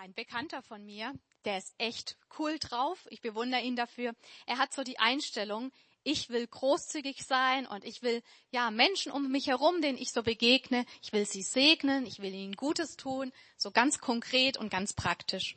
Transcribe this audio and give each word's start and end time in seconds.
ein 0.00 0.14
Bekannter 0.14 0.62
von 0.62 0.82
mir, 0.86 1.12
der 1.44 1.58
ist 1.58 1.74
echt 1.76 2.16
cool 2.38 2.58
drauf. 2.58 3.06
Ich 3.10 3.20
bewundere 3.20 3.60
ihn 3.60 3.76
dafür. 3.76 4.14
Er 4.46 4.56
hat 4.56 4.72
so 4.72 4.82
die 4.82 4.98
Einstellung, 4.98 5.70
ich 6.04 6.30
will 6.30 6.46
großzügig 6.46 7.22
sein 7.22 7.66
und 7.66 7.84
ich 7.84 8.00
will 8.00 8.22
ja 8.50 8.70
Menschen 8.70 9.12
um 9.12 9.30
mich 9.30 9.48
herum, 9.48 9.82
denen 9.82 9.98
ich 9.98 10.12
so 10.12 10.22
begegne, 10.22 10.86
ich 11.02 11.12
will 11.12 11.26
sie 11.26 11.42
segnen, 11.42 12.06
ich 12.06 12.20
will 12.20 12.32
ihnen 12.32 12.54
Gutes 12.54 12.96
tun, 12.96 13.30
so 13.58 13.70
ganz 13.70 13.98
konkret 13.98 14.56
und 14.56 14.70
ganz 14.70 14.94
praktisch. 14.94 15.54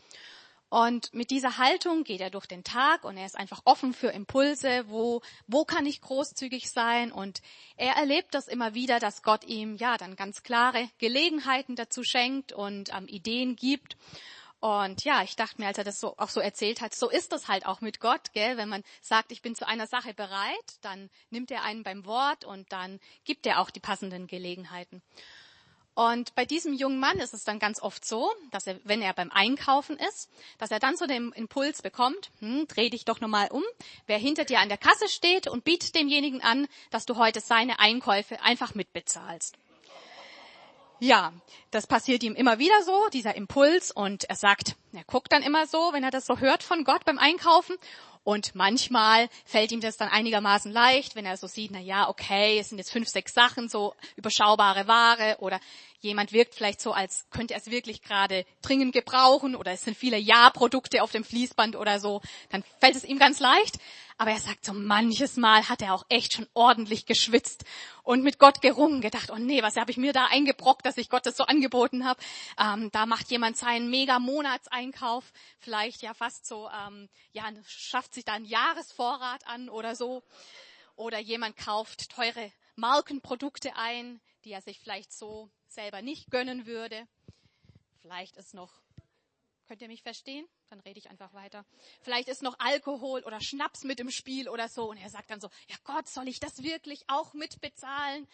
Und 0.74 1.14
mit 1.14 1.30
dieser 1.30 1.60
Haltung 1.60 2.04
geht 2.04 2.20
er 2.20 2.32
durch 2.32 2.48
den 2.48 2.64
Tag 2.64 3.04
und 3.04 3.16
er 3.16 3.28
ist 3.28 3.38
einfach 3.38 3.62
offen 3.64 3.94
für 3.94 4.08
Impulse, 4.08 4.86
wo, 4.88 5.22
wo 5.46 5.66
kann 5.66 5.86
ich 5.86 6.02
großzügig 6.02 6.72
sein? 6.72 7.12
Und 7.12 7.44
er 7.78 7.94
erlebt 7.94 8.34
das 8.34 8.48
immer 8.48 8.74
wieder, 8.74 8.98
dass 8.98 9.22
Gott 9.22 9.44
ihm 9.44 9.76
ja 9.76 9.98
dann 9.98 10.16
ganz 10.16 10.42
klare 10.42 10.90
Gelegenheiten 10.98 11.76
dazu 11.76 12.04
schenkt 12.04 12.54
und 12.54 12.92
ähm, 12.92 13.06
Ideen 13.08 13.56
gibt. 13.56 13.98
Und 14.62 15.04
ja, 15.04 15.22
ich 15.22 15.36
dachte 15.36 15.62
mir, 15.62 15.68
als 15.68 15.78
er 15.78 15.84
das 15.84 16.00
so 16.00 16.18
auch 16.18 16.30
so 16.30 16.40
erzählt 16.40 16.82
hat, 16.82 16.96
so 16.96 17.08
ist 17.08 17.34
das 17.34 17.48
halt 17.48 17.68
auch 17.68 17.82
mit 17.82 18.00
Gott, 18.00 18.34
gell? 18.34 18.58
Wenn 18.58 18.70
man 18.70 18.84
sagt, 19.00 19.32
ich 19.32 19.44
bin 19.44 19.54
zu 19.54 19.68
einer 19.68 19.86
Sache 19.86 20.16
bereit, 20.16 20.80
dann 20.82 21.12
nimmt 21.30 21.52
er 21.52 21.62
einen 21.62 21.84
beim 21.84 22.04
Wort 22.08 22.46
und 22.46 22.72
dann 22.72 23.00
gibt 23.26 23.46
er 23.46 23.60
auch 23.60 23.70
die 23.70 23.80
passenden 23.80 24.26
Gelegenheiten. 24.26 25.04
Und 25.96 26.34
bei 26.34 26.46
diesem 26.46 26.74
jungen 26.74 27.00
Mann 27.00 27.20
ist 27.20 27.34
es 27.34 27.44
dann 27.44 27.60
ganz 27.60 27.80
oft 27.82 28.04
so, 28.04 28.32
dass 28.52 28.66
er, 28.66 28.80
wenn 28.84 29.02
er 29.02 29.14
beim 29.14 29.32
Einkaufen 29.32 29.98
ist, 29.98 30.30
dass 30.58 30.72
er 30.72 30.80
dann 30.80 30.98
so 30.98 31.06
den 31.06 31.32
Impuls 31.34 31.84
bekommt, 31.84 32.32
hm, 32.40 32.68
dreh 32.68 32.90
dich 32.90 33.06
doch 33.06 33.22
nochmal 33.22 33.50
um, 33.52 33.64
wer 34.08 34.18
hinter 34.18 34.44
dir 34.44 34.60
an 34.60 34.70
der 34.70 34.80
Kasse 34.80 35.08
steht 35.08 35.48
und 35.48 35.64
bietet 35.64 35.94
demjenigen 35.94 36.42
an, 36.42 36.68
dass 36.90 37.06
du 37.06 37.18
heute 37.18 37.42
seine 37.42 37.80
Einkäufe 37.80 38.42
einfach 38.42 38.74
mitbezahlst. 38.74 39.56
Ja, 41.00 41.34
das 41.70 41.86
passiert 41.86 42.24
ihm 42.24 42.34
immer 42.34 42.60
wieder 42.60 42.82
so, 42.84 43.10
dieser 43.10 43.36
Impuls. 43.36 43.92
Und 43.92 44.24
er 44.30 44.38
sagt, 44.38 44.78
er 44.94 45.04
guckt 45.04 45.34
dann 45.34 45.44
immer 45.44 45.68
so, 45.68 45.90
wenn 45.92 46.04
er 46.04 46.12
das 46.12 46.26
so 46.26 46.38
hört 46.38 46.64
von 46.64 46.86
Gott 46.86 47.04
beim 47.04 47.20
Einkaufen. 47.20 47.76
Und 48.24 48.56
manchmal 48.56 49.28
fällt 49.46 49.72
ihm 49.74 49.82
das 49.82 49.98
dann 49.98 50.08
einigermaßen 50.08 50.72
leicht, 50.72 51.16
wenn 51.16 51.26
er 51.26 51.36
so 51.36 51.48
sieht, 51.48 51.72
na 51.72 51.80
ja, 51.80 52.08
okay, 52.08 52.58
es 52.58 52.70
sind 52.70 52.78
jetzt 52.78 52.92
fünf, 52.92 53.10
sechs 53.10 53.34
Sachen, 53.34 53.68
so 53.68 53.96
überschaubare 54.16 54.88
Ware 54.88 55.38
oder 55.40 55.60
jemand 56.00 56.32
wirkt 56.32 56.56
vielleicht 56.56 56.80
so, 56.80 56.94
als 56.94 57.26
könnte 57.32 57.54
er 57.54 57.60
es 57.60 57.70
wirklich 57.70 58.02
gerade 58.02 58.46
dringend 58.62 58.94
gebrauchen 58.94 59.56
oder 59.56 59.72
es 59.72 59.84
sind 59.84 59.98
viele 59.98 60.18
Ja-Produkte 60.18 61.04
auf 61.04 61.12
dem 61.12 61.26
Fließband 61.26 61.76
oder 61.76 62.00
so, 62.00 62.22
dann 62.50 62.64
fällt 62.80 62.96
es 62.96 63.04
ihm 63.04 63.20
ganz 63.20 63.40
leicht. 63.40 63.78
Aber 64.24 64.32
er 64.32 64.40
sagt, 64.40 64.64
so 64.64 64.72
manches 64.72 65.36
Mal 65.36 65.68
hat 65.68 65.82
er 65.82 65.94
auch 65.94 66.06
echt 66.08 66.32
schon 66.32 66.48
ordentlich 66.54 67.06
geschwitzt 67.06 67.66
und 68.04 68.24
mit 68.24 68.40
Gott 68.40 68.62
gerungen, 68.62 69.02
gedacht, 69.02 69.30
oh 69.32 69.36
nee, 69.36 69.62
was 69.62 69.76
habe 69.76 69.92
ich 69.92 69.98
mir 69.98 70.14
da 70.14 70.28
eingebrockt, 70.28 70.86
dass 70.86 70.96
ich 70.96 71.10
Gott 71.10 71.26
das 71.26 71.36
so 71.36 71.44
angeboten 71.44 72.06
habe. 72.06 72.24
Ähm, 72.58 72.90
da 72.94 73.06
macht 73.06 73.30
jemand 73.32 73.58
seinen 73.58 73.90
mega 73.90 74.20
Monatseinkauf, 74.20 75.34
vielleicht 75.60 76.04
ja 76.04 76.14
fast 76.14 76.46
so, 76.46 76.70
ähm, 76.70 77.10
ja, 77.34 77.44
schafft 77.68 78.14
sich 78.14 78.24
da 78.24 78.32
einen 78.32 78.46
Jahresvorrat 78.46 79.46
an 79.46 79.68
oder 79.68 79.94
so. 79.94 80.24
Oder 80.96 81.20
jemand 81.20 81.58
kauft 81.58 82.10
teure 82.10 82.50
Markenprodukte 82.78 83.76
ein, 83.76 84.22
die 84.46 84.54
er 84.54 84.62
sich 84.62 84.80
vielleicht 84.80 85.12
so 85.12 85.50
selber 85.68 86.02
nicht 86.02 86.32
gönnen 86.32 86.66
würde. 86.66 87.10
Vielleicht 88.02 88.38
ist 88.38 88.54
noch 88.54 88.72
Könnt 89.68 89.82
ihr 89.82 89.88
mich 89.88 90.04
verstehen? 90.04 90.48
Dann 90.70 90.80
rede 90.82 91.00
ich 91.00 91.10
einfach 91.10 91.34
weiter. 91.34 91.66
Vielleicht 92.02 92.28
ist 92.28 92.44
noch 92.44 92.56
Alkohol 92.60 93.24
oder 93.24 93.40
Schnaps 93.42 93.84
mit 93.84 94.00
im 94.00 94.12
Spiel 94.12 94.50
oder 94.50 94.68
so. 94.68 94.90
Und 94.90 94.98
er 94.98 95.10
sagt 95.10 95.32
dann 95.32 95.40
so, 95.40 95.50
ja 95.68 95.76
Gott, 95.84 96.08
soll 96.08 96.28
ich 96.28 96.40
das 96.40 96.64
wirklich 96.64 97.04
auch 97.08 97.34
mitbezahlen? 97.34 98.28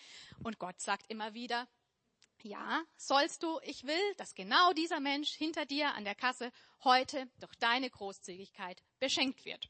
Und 0.44 0.60
Gott 0.60 0.80
sagt 0.82 1.10
immer 1.10 1.34
wieder, 1.34 1.68
ja, 2.44 2.84
sollst 2.96 3.44
du, 3.44 3.60
ich 3.64 3.86
will, 3.86 4.16
dass 4.18 4.34
genau 4.34 4.74
dieser 4.74 5.00
Mensch 5.00 5.32
hinter 5.32 5.66
dir 5.66 5.94
an 5.94 6.06
der 6.06 6.16
Kasse 6.16 6.52
heute 6.84 7.30
durch 7.40 7.56
deine 7.56 7.90
Großzügigkeit 7.90 8.82
beschenkt 9.00 9.46
wird. 9.46 9.70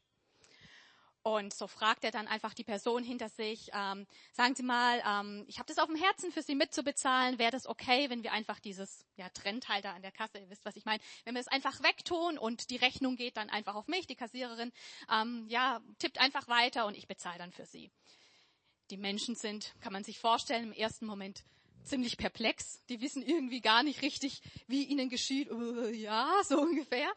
Und 1.22 1.52
so 1.52 1.66
fragt 1.66 2.04
er 2.04 2.10
dann 2.10 2.26
einfach 2.28 2.54
die 2.54 2.64
Person 2.64 3.04
hinter 3.04 3.28
sich, 3.28 3.70
ähm, 3.74 4.06
sagen 4.32 4.54
Sie 4.54 4.62
mal, 4.62 5.02
ähm, 5.06 5.44
ich 5.48 5.58
habe 5.58 5.66
das 5.66 5.78
auf 5.78 5.86
dem 5.86 5.96
Herzen, 5.96 6.32
für 6.32 6.42
Sie 6.42 6.54
mitzubezahlen. 6.54 7.38
Wäre 7.38 7.50
das 7.50 7.66
okay, 7.66 8.08
wenn 8.08 8.22
wir 8.22 8.32
einfach 8.32 8.58
dieses 8.58 9.04
ja, 9.16 9.28
Trennhalter 9.28 9.92
an 9.92 10.00
der 10.00 10.12
Kasse, 10.12 10.38
ihr 10.38 10.48
wisst, 10.48 10.64
was 10.64 10.76
ich 10.76 10.86
meine, 10.86 11.02
wenn 11.24 11.34
wir 11.34 11.40
es 11.40 11.48
einfach 11.48 11.82
wegtun 11.82 12.38
und 12.38 12.70
die 12.70 12.76
Rechnung 12.76 13.16
geht 13.16 13.36
dann 13.36 13.50
einfach 13.50 13.74
auf 13.74 13.86
mich, 13.86 14.06
die 14.06 14.16
Kassiererin, 14.16 14.72
ähm, 15.12 15.46
ja, 15.48 15.80
tippt 15.98 16.18
einfach 16.18 16.48
weiter 16.48 16.86
und 16.86 16.96
ich 16.96 17.06
bezahle 17.06 17.38
dann 17.38 17.52
für 17.52 17.66
Sie. 17.66 17.90
Die 18.90 18.96
Menschen 18.96 19.36
sind, 19.36 19.74
kann 19.80 19.92
man 19.92 20.04
sich 20.04 20.18
vorstellen, 20.18 20.64
im 20.64 20.72
ersten 20.72 21.04
Moment 21.04 21.44
ziemlich 21.84 22.16
perplex. 22.16 22.82
Die 22.88 23.00
wissen 23.00 23.22
irgendwie 23.22 23.60
gar 23.60 23.82
nicht 23.82 24.02
richtig, 24.02 24.40
wie 24.66 24.84
ihnen 24.84 25.10
geschieht. 25.10 25.50
Uh, 25.50 25.88
ja, 25.88 26.30
so 26.48 26.60
ungefähr. 26.60 27.12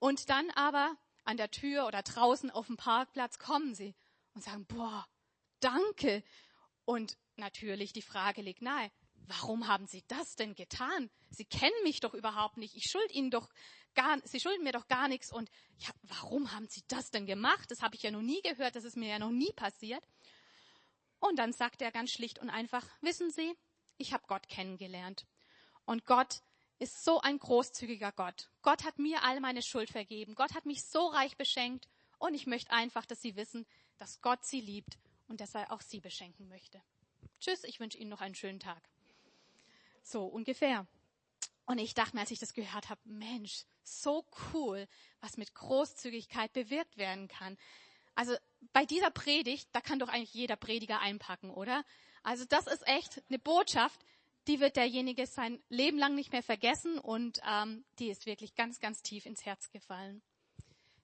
Und 0.00 0.28
dann 0.28 0.50
aber 0.50 0.96
an 1.28 1.36
der 1.36 1.50
Tür 1.50 1.86
oder 1.86 2.02
draußen 2.02 2.50
auf 2.50 2.68
dem 2.68 2.78
Parkplatz 2.78 3.38
kommen 3.38 3.74
sie 3.74 3.94
und 4.32 4.42
sagen, 4.42 4.64
boah, 4.64 5.06
danke. 5.60 6.24
Und 6.86 7.18
natürlich 7.36 7.92
die 7.92 8.02
Frage 8.02 8.40
liegt 8.40 8.62
nahe, 8.62 8.90
warum 9.26 9.68
haben 9.68 9.86
Sie 9.86 10.02
das 10.08 10.36
denn 10.36 10.54
getan? 10.54 11.10
Sie 11.28 11.44
kennen 11.44 11.74
mich 11.84 12.00
doch 12.00 12.14
überhaupt 12.14 12.56
nicht. 12.56 12.74
Ich 12.76 12.90
schuld 12.90 13.12
Ihnen 13.12 13.30
doch 13.30 13.50
gar, 13.94 14.18
Sie 14.24 14.40
schulden 14.40 14.64
mir 14.64 14.72
doch 14.72 14.88
gar 14.88 15.06
nichts. 15.06 15.30
Und 15.30 15.50
ja, 15.76 15.90
warum 16.02 16.52
haben 16.52 16.66
Sie 16.66 16.82
das 16.88 17.10
denn 17.10 17.26
gemacht? 17.26 17.70
Das 17.70 17.82
habe 17.82 17.94
ich 17.94 18.02
ja 18.02 18.10
noch 18.10 18.22
nie 18.22 18.40
gehört. 18.40 18.74
Das 18.74 18.84
ist 18.84 18.96
mir 18.96 19.10
ja 19.10 19.18
noch 19.18 19.30
nie 19.30 19.52
passiert. 19.52 20.02
Und 21.20 21.38
dann 21.38 21.52
sagt 21.52 21.82
er 21.82 21.92
ganz 21.92 22.10
schlicht 22.10 22.38
und 22.38 22.48
einfach, 22.48 22.86
wissen 23.02 23.30
Sie, 23.30 23.54
ich 23.98 24.14
habe 24.14 24.24
Gott 24.28 24.48
kennengelernt. 24.48 25.26
Und 25.84 26.06
Gott 26.06 26.42
ist 26.78 27.04
so 27.04 27.20
ein 27.20 27.38
großzügiger 27.38 28.12
Gott. 28.12 28.48
Gott 28.62 28.84
hat 28.84 28.98
mir 28.98 29.22
all 29.22 29.40
meine 29.40 29.62
Schuld 29.62 29.90
vergeben. 29.90 30.34
Gott 30.34 30.54
hat 30.54 30.66
mich 30.66 30.84
so 30.84 31.06
reich 31.06 31.36
beschenkt. 31.36 31.88
Und 32.18 32.34
ich 32.34 32.46
möchte 32.46 32.72
einfach, 32.72 33.06
dass 33.06 33.20
Sie 33.22 33.36
wissen, 33.36 33.66
dass 33.98 34.20
Gott 34.20 34.44
Sie 34.44 34.60
liebt 34.60 34.98
und 35.28 35.40
dass 35.40 35.54
er 35.54 35.72
auch 35.72 35.80
Sie 35.80 36.00
beschenken 36.00 36.48
möchte. 36.48 36.80
Tschüss, 37.40 37.64
ich 37.64 37.80
wünsche 37.80 37.98
Ihnen 37.98 38.10
noch 38.10 38.20
einen 38.20 38.34
schönen 38.34 38.60
Tag. 38.60 38.82
So 40.02 40.24
ungefähr. 40.24 40.86
Und 41.66 41.78
ich 41.78 41.94
dachte 41.94 42.16
mir, 42.16 42.22
als 42.22 42.30
ich 42.30 42.38
das 42.38 42.54
gehört 42.54 42.88
habe, 42.88 43.00
Mensch, 43.04 43.64
so 43.82 44.24
cool, 44.52 44.88
was 45.20 45.36
mit 45.36 45.54
Großzügigkeit 45.54 46.52
bewirkt 46.52 46.96
werden 46.96 47.28
kann. 47.28 47.58
Also 48.14 48.34
bei 48.72 48.84
dieser 48.84 49.10
Predigt, 49.10 49.68
da 49.72 49.80
kann 49.80 49.98
doch 49.98 50.08
eigentlich 50.08 50.34
jeder 50.34 50.56
Prediger 50.56 51.00
einpacken, 51.00 51.50
oder? 51.50 51.84
Also 52.22 52.44
das 52.44 52.66
ist 52.66 52.86
echt 52.86 53.22
eine 53.28 53.38
Botschaft, 53.38 54.00
die 54.48 54.60
wird 54.60 54.76
derjenige 54.76 55.26
sein 55.26 55.62
Leben 55.68 55.98
lang 55.98 56.14
nicht 56.14 56.32
mehr 56.32 56.42
vergessen 56.42 56.98
und 56.98 57.40
ähm, 57.46 57.84
die 57.98 58.08
ist 58.08 58.24
wirklich 58.24 58.54
ganz, 58.54 58.80
ganz 58.80 59.02
tief 59.02 59.26
ins 59.26 59.44
Herz 59.44 59.70
gefallen. 59.70 60.22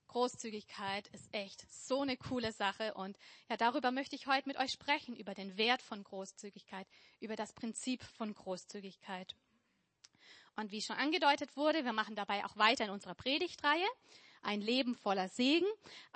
Großzügigkeit 0.07 1.07
ist 1.09 1.31
echt 1.31 1.69
so 1.69 2.01
eine 2.01 2.17
coole 2.17 2.53
Sache 2.53 2.93
und 2.95 3.17
ja, 3.49 3.57
darüber 3.57 3.91
möchte 3.91 4.15
ich 4.15 4.27
heute 4.27 4.47
mit 4.47 4.57
euch 4.57 4.71
sprechen, 4.71 5.15
über 5.15 5.33
den 5.33 5.57
Wert 5.57 5.81
von 5.81 6.03
Großzügigkeit, 6.03 6.87
über 7.19 7.35
das 7.35 7.53
Prinzip 7.53 8.01
von 8.01 8.33
Großzügigkeit. 8.33 9.35
Und 10.55 10.71
wie 10.71 10.81
schon 10.81 10.95
angedeutet 10.95 11.55
wurde, 11.55 11.83
wir 11.83 11.93
machen 11.93 12.15
dabei 12.15 12.45
auch 12.45 12.55
weiter 12.55 12.85
in 12.85 12.91
unserer 12.91 13.13
Predigtreihe, 13.13 13.85
ein 14.41 14.61
Leben 14.61 14.95
voller 14.95 15.27
Segen, 15.27 15.67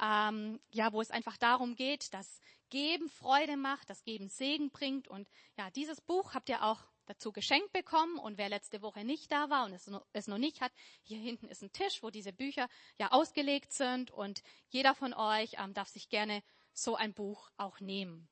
ähm, 0.02 0.60
ja, 0.72 0.94
wo 0.94 1.02
es 1.02 1.12
einfach 1.12 1.38
darum 1.38 1.76
geht, 1.76 2.14
dass 2.14 2.40
Geben 2.70 3.10
Freude 3.10 3.58
macht, 3.58 3.90
dass 3.90 4.04
Geben 4.04 4.30
Segen 4.30 4.70
bringt 4.70 5.08
und 5.08 5.28
ja, 5.58 5.70
dieses 5.72 6.00
Buch 6.02 6.34
habt 6.34 6.50
ihr 6.50 6.64
auch 6.64 6.80
dazu 7.10 7.32
geschenkt 7.32 7.74
bekommen. 7.74 8.18
Und 8.20 8.38
wer 8.38 8.50
letzte 8.50 8.82
Woche 8.82 9.04
nicht 9.04 9.32
da 9.32 9.50
war 9.50 9.66
und 9.66 9.74
es, 9.74 10.28
noch 10.28 10.38
nicht 10.38 10.62
hat, 10.62 10.72
hier 11.02 11.18
hinten 11.18 11.48
ist 11.48 11.62
ein 11.62 11.72
Tisch, 11.72 12.02
wo 12.02 12.10
diese 12.10 12.32
Bücher 12.32 12.70
ja 12.98 13.12
ausgelegt 13.12 13.74
sind. 13.74 14.12
Und 14.12 14.44
jeder 14.70 14.96
von 14.96 15.14
euch 15.14 15.56
ähm, 15.58 15.74
darf 15.74 15.90
sich 15.90 16.10
gerne 16.10 16.44
so 16.72 16.96
ein 16.96 17.14
Buch 17.14 17.50
auch 17.58 17.80
nehmen. 17.80 18.30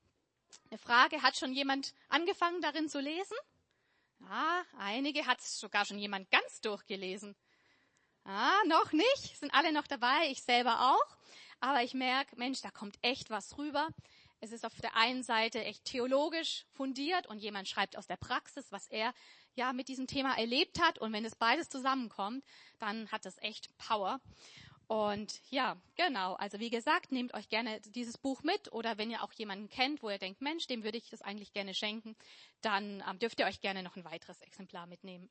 Eine 0.70 0.78
Frage, 0.78 1.22
hat 1.22 1.36
schon 1.36 1.52
jemand 1.52 1.92
angefangen 2.08 2.62
darin 2.62 2.88
zu 2.88 3.00
lesen? 3.00 3.36
Ja, 4.20 4.64
einige 4.78 5.26
hat 5.26 5.40
sogar 5.40 5.84
schon 5.84 5.98
jemand 5.98 6.30
ganz 6.30 6.60
durchgelesen. 6.60 7.36
Ah, 8.24 8.58
noch 8.66 8.92
nicht, 8.92 9.38
sind 9.38 9.54
alle 9.54 9.72
noch 9.72 9.86
dabei, 9.86 10.30
ich 10.30 10.42
selber 10.42 10.92
auch. 10.92 11.16
Aber 11.60 11.82
ich 11.82 11.94
merke, 11.94 12.36
Mensch, 12.36 12.60
da 12.60 12.70
kommt 12.70 12.98
echt 13.02 13.30
was 13.30 13.58
rüber. 13.58 13.88
Es 14.40 14.52
ist 14.52 14.64
auf 14.64 14.74
der 14.80 14.94
einen 14.94 15.22
Seite 15.22 15.64
echt 15.64 15.84
theologisch 15.84 16.64
fundiert 16.72 17.26
und 17.26 17.38
jemand 17.38 17.68
schreibt 17.68 17.96
aus 17.96 18.06
der 18.06 18.16
Praxis, 18.16 18.70
was 18.70 18.86
er 18.88 19.12
ja 19.54 19.72
mit 19.72 19.88
diesem 19.88 20.06
Thema 20.06 20.38
erlebt 20.38 20.80
hat. 20.80 20.98
Und 20.98 21.12
wenn 21.12 21.24
es 21.24 21.34
beides 21.34 21.68
zusammenkommt, 21.68 22.44
dann 22.78 23.10
hat 23.10 23.26
es 23.26 23.36
echt 23.38 23.76
Power. 23.78 24.20
Und 24.86 25.42
ja, 25.50 25.76
genau. 25.96 26.34
Also 26.34 26.60
wie 26.60 26.70
gesagt, 26.70 27.12
nehmt 27.12 27.34
euch 27.34 27.48
gerne 27.48 27.80
dieses 27.80 28.16
Buch 28.16 28.42
mit 28.42 28.72
oder 28.72 28.96
wenn 28.96 29.10
ihr 29.10 29.22
auch 29.22 29.32
jemanden 29.32 29.68
kennt, 29.68 30.02
wo 30.02 30.08
ihr 30.08 30.18
denkt, 30.18 30.40
Mensch, 30.40 30.66
dem 30.66 30.84
würde 30.84 30.98
ich 30.98 31.10
das 31.10 31.20
eigentlich 31.20 31.52
gerne 31.52 31.74
schenken, 31.74 32.16
dann 32.62 33.04
ähm, 33.08 33.18
dürft 33.18 33.40
ihr 33.40 33.46
euch 33.46 33.60
gerne 33.60 33.82
noch 33.82 33.96
ein 33.96 34.04
weiteres 34.04 34.40
Exemplar 34.40 34.86
mitnehmen. 34.86 35.28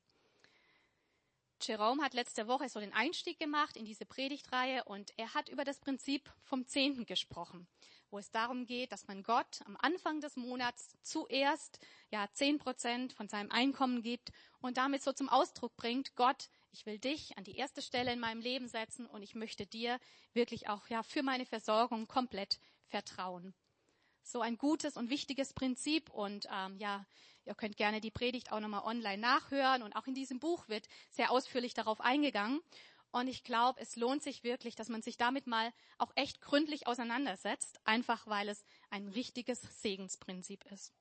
Jerome 1.60 2.04
hat 2.04 2.14
letzte 2.14 2.46
Woche 2.46 2.68
so 2.68 2.78
den 2.78 2.92
Einstieg 2.92 3.40
gemacht 3.40 3.76
in 3.76 3.84
diese 3.84 4.06
Predigtreihe 4.06 4.84
und 4.84 5.12
er 5.16 5.34
hat 5.34 5.48
über 5.48 5.64
das 5.64 5.80
Prinzip 5.80 6.30
vom 6.44 6.64
Zehnten 6.66 7.04
gesprochen 7.04 7.66
wo 8.10 8.18
es 8.18 8.30
darum 8.30 8.66
geht, 8.66 8.92
dass 8.92 9.06
man 9.06 9.22
Gott 9.22 9.60
am 9.64 9.76
Anfang 9.80 10.20
des 10.20 10.36
Monats 10.36 10.96
zuerst 11.02 11.78
ja 12.10 12.28
zehn 12.32 12.58
Prozent 12.58 13.12
von 13.12 13.28
seinem 13.28 13.50
Einkommen 13.50 14.02
gibt 14.02 14.30
und 14.60 14.76
damit 14.76 15.02
so 15.02 15.12
zum 15.12 15.28
Ausdruck 15.28 15.76
bringt, 15.76 16.14
Gott, 16.16 16.48
Ich 16.70 16.84
will 16.86 16.98
dich 16.98 17.36
an 17.38 17.44
die 17.44 17.56
erste 17.56 17.80
Stelle 17.82 18.12
in 18.12 18.20
meinem 18.20 18.40
Leben 18.40 18.68
setzen 18.68 19.06
und 19.06 19.22
ich 19.22 19.34
möchte 19.34 19.66
dir 19.66 19.98
wirklich 20.34 20.68
auch 20.68 20.88
ja 20.88 21.02
für 21.02 21.22
meine 21.22 21.46
Versorgung 21.46 22.06
komplett 22.06 22.60
vertrauen. 22.86 23.54
So 24.22 24.42
ein 24.42 24.58
gutes 24.58 24.96
und 24.96 25.08
wichtiges 25.08 25.54
Prinzip 25.54 26.10
und 26.10 26.46
ähm, 26.52 26.76
ja, 26.78 27.06
ihr 27.46 27.54
könnt 27.54 27.78
gerne 27.78 28.00
die 28.00 28.10
Predigt 28.10 28.52
auch 28.52 28.60
nochmal 28.60 28.84
online 28.84 29.18
nachhören 29.18 29.82
und 29.82 29.96
auch 29.96 30.06
in 30.06 30.14
diesem 30.14 30.38
Buch 30.38 30.68
wird 30.68 30.86
sehr 31.10 31.30
ausführlich 31.30 31.72
darauf 31.72 32.00
eingegangen. 32.00 32.60
Und 33.10 33.26
ich 33.28 33.42
glaube, 33.42 33.80
es 33.80 33.96
lohnt 33.96 34.22
sich 34.22 34.44
wirklich, 34.44 34.74
dass 34.74 34.88
man 34.88 35.02
sich 35.02 35.16
damit 35.16 35.46
mal 35.46 35.72
auch 35.96 36.12
echt 36.14 36.40
gründlich 36.40 36.86
auseinandersetzt, 36.86 37.80
einfach 37.84 38.26
weil 38.26 38.48
es 38.48 38.64
ein 38.90 39.08
richtiges 39.08 39.60
Segensprinzip 39.80 40.64
ist. 40.70 40.92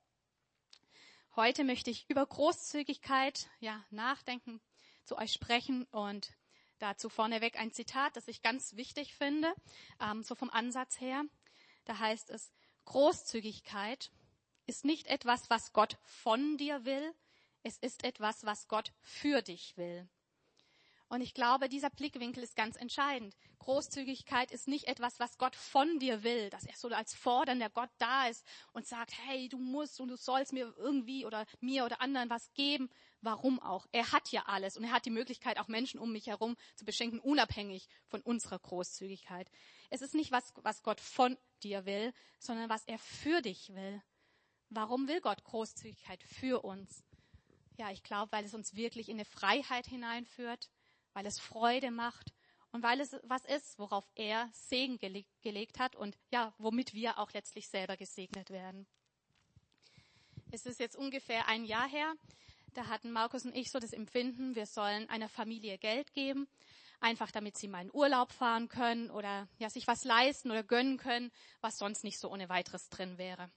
Heute 1.35 1.63
möchte 1.63 1.91
ich 1.91 2.09
über 2.09 2.25
Großzügigkeit, 2.25 3.49
ja, 3.59 3.83
nachdenken, 3.91 4.61
zu 5.03 5.17
euch 5.17 5.31
sprechen 5.31 5.85
und 5.91 6.33
dazu 6.79 7.09
vorneweg 7.09 7.59
ein 7.59 7.71
Zitat, 7.71 8.15
das 8.15 8.27
ich 8.27 8.41
ganz 8.41 8.75
wichtig 8.75 9.13
finde, 9.13 9.53
ähm, 9.99 10.23
so 10.23 10.33
vom 10.35 10.49
Ansatz 10.49 10.99
her. 10.99 11.23
Da 11.85 11.99
heißt 11.99 12.29
es, 12.29 12.51
Großzügigkeit 12.85 14.11
ist 14.65 14.85
nicht 14.85 15.07
etwas, 15.07 15.49
was 15.49 15.73
Gott 15.73 15.97
von 16.03 16.57
dir 16.57 16.85
will, 16.85 17.13
es 17.63 17.77
ist 17.77 18.03
etwas, 18.03 18.45
was 18.45 18.67
Gott 18.67 18.93
für 19.01 19.41
dich 19.41 19.75
will. 19.77 20.07
Und 21.09 21.21
ich 21.21 21.33
glaube, 21.33 21.69
dieser 21.69 21.89
Blickwinkel 21.89 22.43
ist 22.43 22.55
ganz 22.55 22.75
entscheidend. 22.75 23.35
Großzügigkeit 23.59 24.51
ist 24.51 24.67
nicht 24.67 24.87
etwas, 24.87 25.19
was 25.19 25.37
Gott 25.37 25.55
von 25.55 25.99
dir 25.99 26.23
will, 26.23 26.49
dass 26.49 26.65
er 26.65 26.75
so 26.75 26.89
als 26.89 27.13
fordernder 27.13 27.69
Gott 27.69 27.89
da 27.97 28.27
ist 28.27 28.45
und 28.73 28.85
sagt, 28.85 29.13
hey, 29.25 29.47
du 29.47 29.57
musst 29.57 30.01
und 30.01 30.09
du 30.09 30.17
sollst 30.17 30.51
mir 30.51 30.73
irgendwie 30.77 31.25
oder 31.25 31.45
mir 31.61 31.85
oder 31.85 32.01
anderen 32.01 32.29
was 32.29 32.53
geben. 32.53 32.89
Warum 33.21 33.59
auch? 33.59 33.87
Er 33.93 34.11
hat 34.11 34.29
ja 34.31 34.43
alles 34.47 34.75
und 34.75 34.83
er 34.83 34.91
hat 34.91 35.05
die 35.05 35.11
Möglichkeit, 35.11 35.59
auch 35.59 35.69
Menschen 35.69 35.99
um 35.99 36.11
mich 36.11 36.27
herum 36.27 36.57
zu 36.75 36.83
beschenken, 36.83 37.19
unabhängig 37.19 37.87
von 38.07 38.21
unserer 38.21 38.59
Großzügigkeit. 38.59 39.49
Es 39.89 40.01
ist 40.01 40.13
nicht 40.13 40.31
was, 40.31 40.53
was 40.57 40.83
Gott 40.83 40.99
von 40.99 41.37
dir 41.63 41.85
will, 41.85 42.13
sondern 42.39 42.69
was 42.69 42.83
er 42.85 42.99
für 42.99 43.41
dich 43.41 43.73
will. 43.73 44.01
Warum 44.69 45.07
will 45.07 45.21
Gott 45.21 45.43
Großzügigkeit 45.45 46.21
für 46.23 46.63
uns? 46.65 47.03
Ja, 47.77 47.91
ich 47.91 48.03
glaube, 48.03 48.31
weil 48.31 48.43
es 48.43 48.53
uns 48.53 48.75
wirklich 48.75 49.07
in 49.07 49.17
eine 49.17 49.25
Freiheit 49.25 49.87
hineinführt, 49.87 50.69
weil 51.17 51.25
es 51.25 51.39
Freude 51.39 51.89
macht 51.89 52.31
und 52.71 52.83
weil 52.83 53.01
es 53.01 53.17
was 53.23 53.43
ist, 53.43 53.79
worauf 53.79 54.07
er 54.13 54.51
Segen 54.53 54.99
gele 54.99 55.25
gelegt 55.41 55.79
hat 55.79 55.95
und 55.95 56.15
ja, 56.29 56.53
womit 56.59 56.93
wir 56.93 57.17
auch 57.17 57.33
letztlich 57.33 57.67
selber 57.67 57.97
gesegnet 57.97 58.51
werden. 58.51 58.85
Es 60.51 60.67
ist 60.67 60.79
jetzt 60.79 60.95
ungefähr 60.95 61.47
ein 61.47 61.65
Jahr 61.65 61.89
her, 61.89 62.13
da 62.75 62.85
hatten 62.85 63.11
Markus 63.11 63.45
und 63.45 63.55
ich 63.55 63.71
so 63.71 63.79
das 63.79 63.93
Empfinden, 63.93 64.53
wir 64.53 64.67
sollen 64.67 65.09
einer 65.09 65.27
Familie 65.27 65.79
Geld 65.79 66.13
geben, 66.13 66.47
einfach 66.99 67.31
damit 67.31 67.57
sie 67.57 67.67
mal 67.67 67.81
in 67.81 67.93
Urlaub 67.95 68.31
fahren 68.31 68.69
können 68.69 69.09
oder 69.09 69.47
ja, 69.57 69.71
sich 69.71 69.87
was 69.87 70.03
leisten 70.03 70.51
oder 70.51 70.61
gönnen 70.61 70.97
können, 70.97 71.31
was 71.61 71.79
sonst 71.79 72.03
nicht 72.03 72.19
so 72.19 72.29
ohne 72.29 72.47
weiteres 72.47 72.89
drin 72.89 73.17
wäre. 73.17 73.49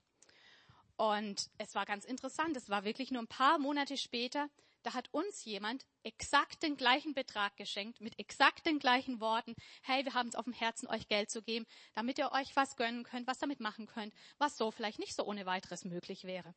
Und 0.97 1.51
es 1.59 1.75
war 1.75 1.85
ganz 1.85 2.07
interessant, 2.07 2.57
es 2.57 2.71
war 2.71 2.85
wirklich 2.85 3.11
nur 3.11 3.21
ein 3.21 3.29
paar 3.29 3.59
Monate 3.59 3.99
später, 3.99 4.49
da 4.83 4.95
hat 4.95 5.09
uns 5.13 5.45
jemand 5.45 5.87
exakt 6.03 6.63
den 6.63 6.77
gleichen 6.77 7.15
Betrag 7.15 7.57
geschenkt, 7.57 8.01
mit 8.01 8.19
exakt 8.19 8.67
den 8.67 8.79
gleichen 8.79 9.21
Worten. 9.21 9.55
Hey, 9.83 10.05
wir 10.05 10.15
haben 10.15 10.29
es 10.29 10.35
auf 10.35 10.45
dem 10.45 10.53
Herzen, 10.53 10.89
euch 10.89 11.09
Geld 11.09 11.31
zu 11.31 11.43
geben, 11.43 11.67
damit 11.95 12.19
ihr 12.19 12.33
euch 12.33 12.55
was 12.57 12.77
gönnen 12.77 13.05
könnt, 13.05 13.27
was 13.27 13.39
damit 13.39 13.61
machen 13.61 13.87
könnt, 13.87 14.15
was 14.39 14.57
so 14.57 14.71
vielleicht 14.71 14.99
nicht 14.99 15.15
so 15.15 15.25
ohne 15.25 15.47
weiteres 15.47 15.85
möglich 15.85 16.25
wäre. 16.25 16.55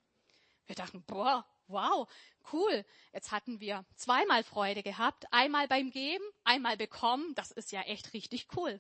Wir 0.66 0.76
dachten, 0.76 1.04
boah, 1.04 1.46
wow, 1.68 2.08
cool. 2.54 2.86
Jetzt 3.12 3.32
hatten 3.32 3.60
wir 3.60 3.86
zweimal 3.96 4.44
Freude 4.44 4.84
gehabt, 4.84 5.26
einmal 5.32 5.68
beim 5.68 5.92
Geben, 5.92 6.24
einmal 6.44 6.78
bekommen. 6.78 7.34
Das 7.36 7.52
ist 7.52 7.72
ja 7.72 7.82
echt 7.82 8.14
richtig 8.14 8.48
cool. 8.56 8.80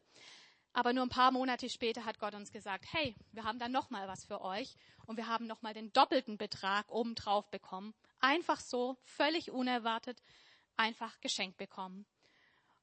Aber 0.73 0.91
nur 0.91 1.05
ein 1.05 1.09
paar 1.09 1.31
Monate 1.31 1.69
später 1.69 2.03
hat 2.03 2.19
Gott 2.19 2.33
uns 2.33 2.51
gesagt, 2.51 2.85
hey, 2.91 3.15
wir 3.31 3.43
haben 3.43 3.59
da 3.59 3.69
noch 3.69 3.91
mal 3.91 4.07
was 4.07 4.25
für 4.25 4.41
euch 4.41 4.75
und 5.05 5.17
wir 5.17 5.27
haben 5.27 5.45
noch 5.45 5.61
mal 5.61 5.73
den 5.73 5.93
doppelten 5.93 6.37
Betrag 6.37 6.91
obendrauf 6.91 7.49
bekommen. 7.51 7.93
Einfach 8.23 8.61
so, 8.61 8.95
völlig 9.03 9.51
unerwartet, 9.51 10.23
einfach 10.77 11.19
geschenkt 11.19 11.57
bekommen. 11.57 12.05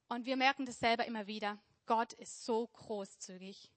Und 0.07 0.27
wir 0.27 0.37
merken 0.37 0.67
das 0.67 0.77
selber 0.77 1.05
immer 1.05 1.25
wieder. 1.25 1.57
Gott 1.87 2.13
ist 2.13 2.45
so 2.45 2.67
großzügig. 2.67 3.71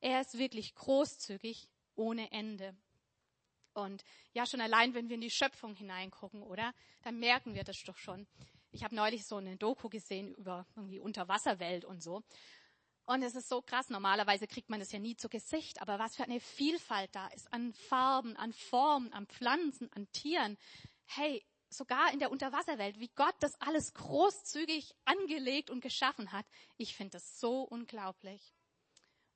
Er 0.00 0.20
ist 0.20 0.36
wirklich 0.36 0.74
großzügig 0.74 1.70
ohne 1.94 2.30
Ende. 2.30 2.76
Und 3.72 4.04
ja, 4.34 4.44
schon 4.44 4.60
allein, 4.60 4.92
wenn 4.92 5.08
wir 5.08 5.14
in 5.14 5.22
die 5.22 5.30
Schöpfung 5.30 5.74
hineingucken, 5.74 6.42
oder? 6.42 6.74
Dann 7.04 7.18
merken 7.18 7.54
wir 7.54 7.64
das 7.64 7.82
doch 7.84 7.96
schon. 7.96 8.26
Ich 8.70 8.84
habe 8.84 8.94
neulich 8.94 9.24
so 9.24 9.36
eine 9.36 9.56
Doku 9.56 9.88
gesehen 9.88 10.34
über 10.34 10.66
irgendwie 10.76 11.00
Unterwasserwelt 11.00 11.86
und 11.86 12.02
so. 12.02 12.22
Und 13.06 13.22
es 13.22 13.34
ist 13.34 13.48
so 13.48 13.62
krass. 13.62 13.88
Normalerweise 13.88 14.46
kriegt 14.46 14.68
man 14.68 14.80
das 14.80 14.92
ja 14.92 14.98
nie 14.98 15.16
zu 15.16 15.30
Gesicht. 15.30 15.80
Aber 15.80 15.98
was 15.98 16.16
für 16.16 16.24
eine 16.24 16.38
Vielfalt 16.38 17.14
da 17.14 17.28
ist 17.28 17.50
an 17.50 17.72
Farben, 17.72 18.36
an 18.36 18.52
Formen, 18.52 19.10
an 19.14 19.26
Pflanzen, 19.26 19.90
an 19.94 20.12
Tieren. 20.12 20.58
Hey, 21.10 21.42
sogar 21.70 22.12
in 22.12 22.18
der 22.18 22.30
Unterwasserwelt, 22.30 22.98
wie 23.00 23.08
Gott 23.08 23.34
das 23.40 23.58
alles 23.60 23.94
großzügig 23.94 24.94
angelegt 25.06 25.70
und 25.70 25.80
geschaffen 25.80 26.32
hat. 26.32 26.46
Ich 26.76 26.94
finde 26.94 27.12
das 27.12 27.40
so 27.40 27.62
unglaublich. 27.62 28.54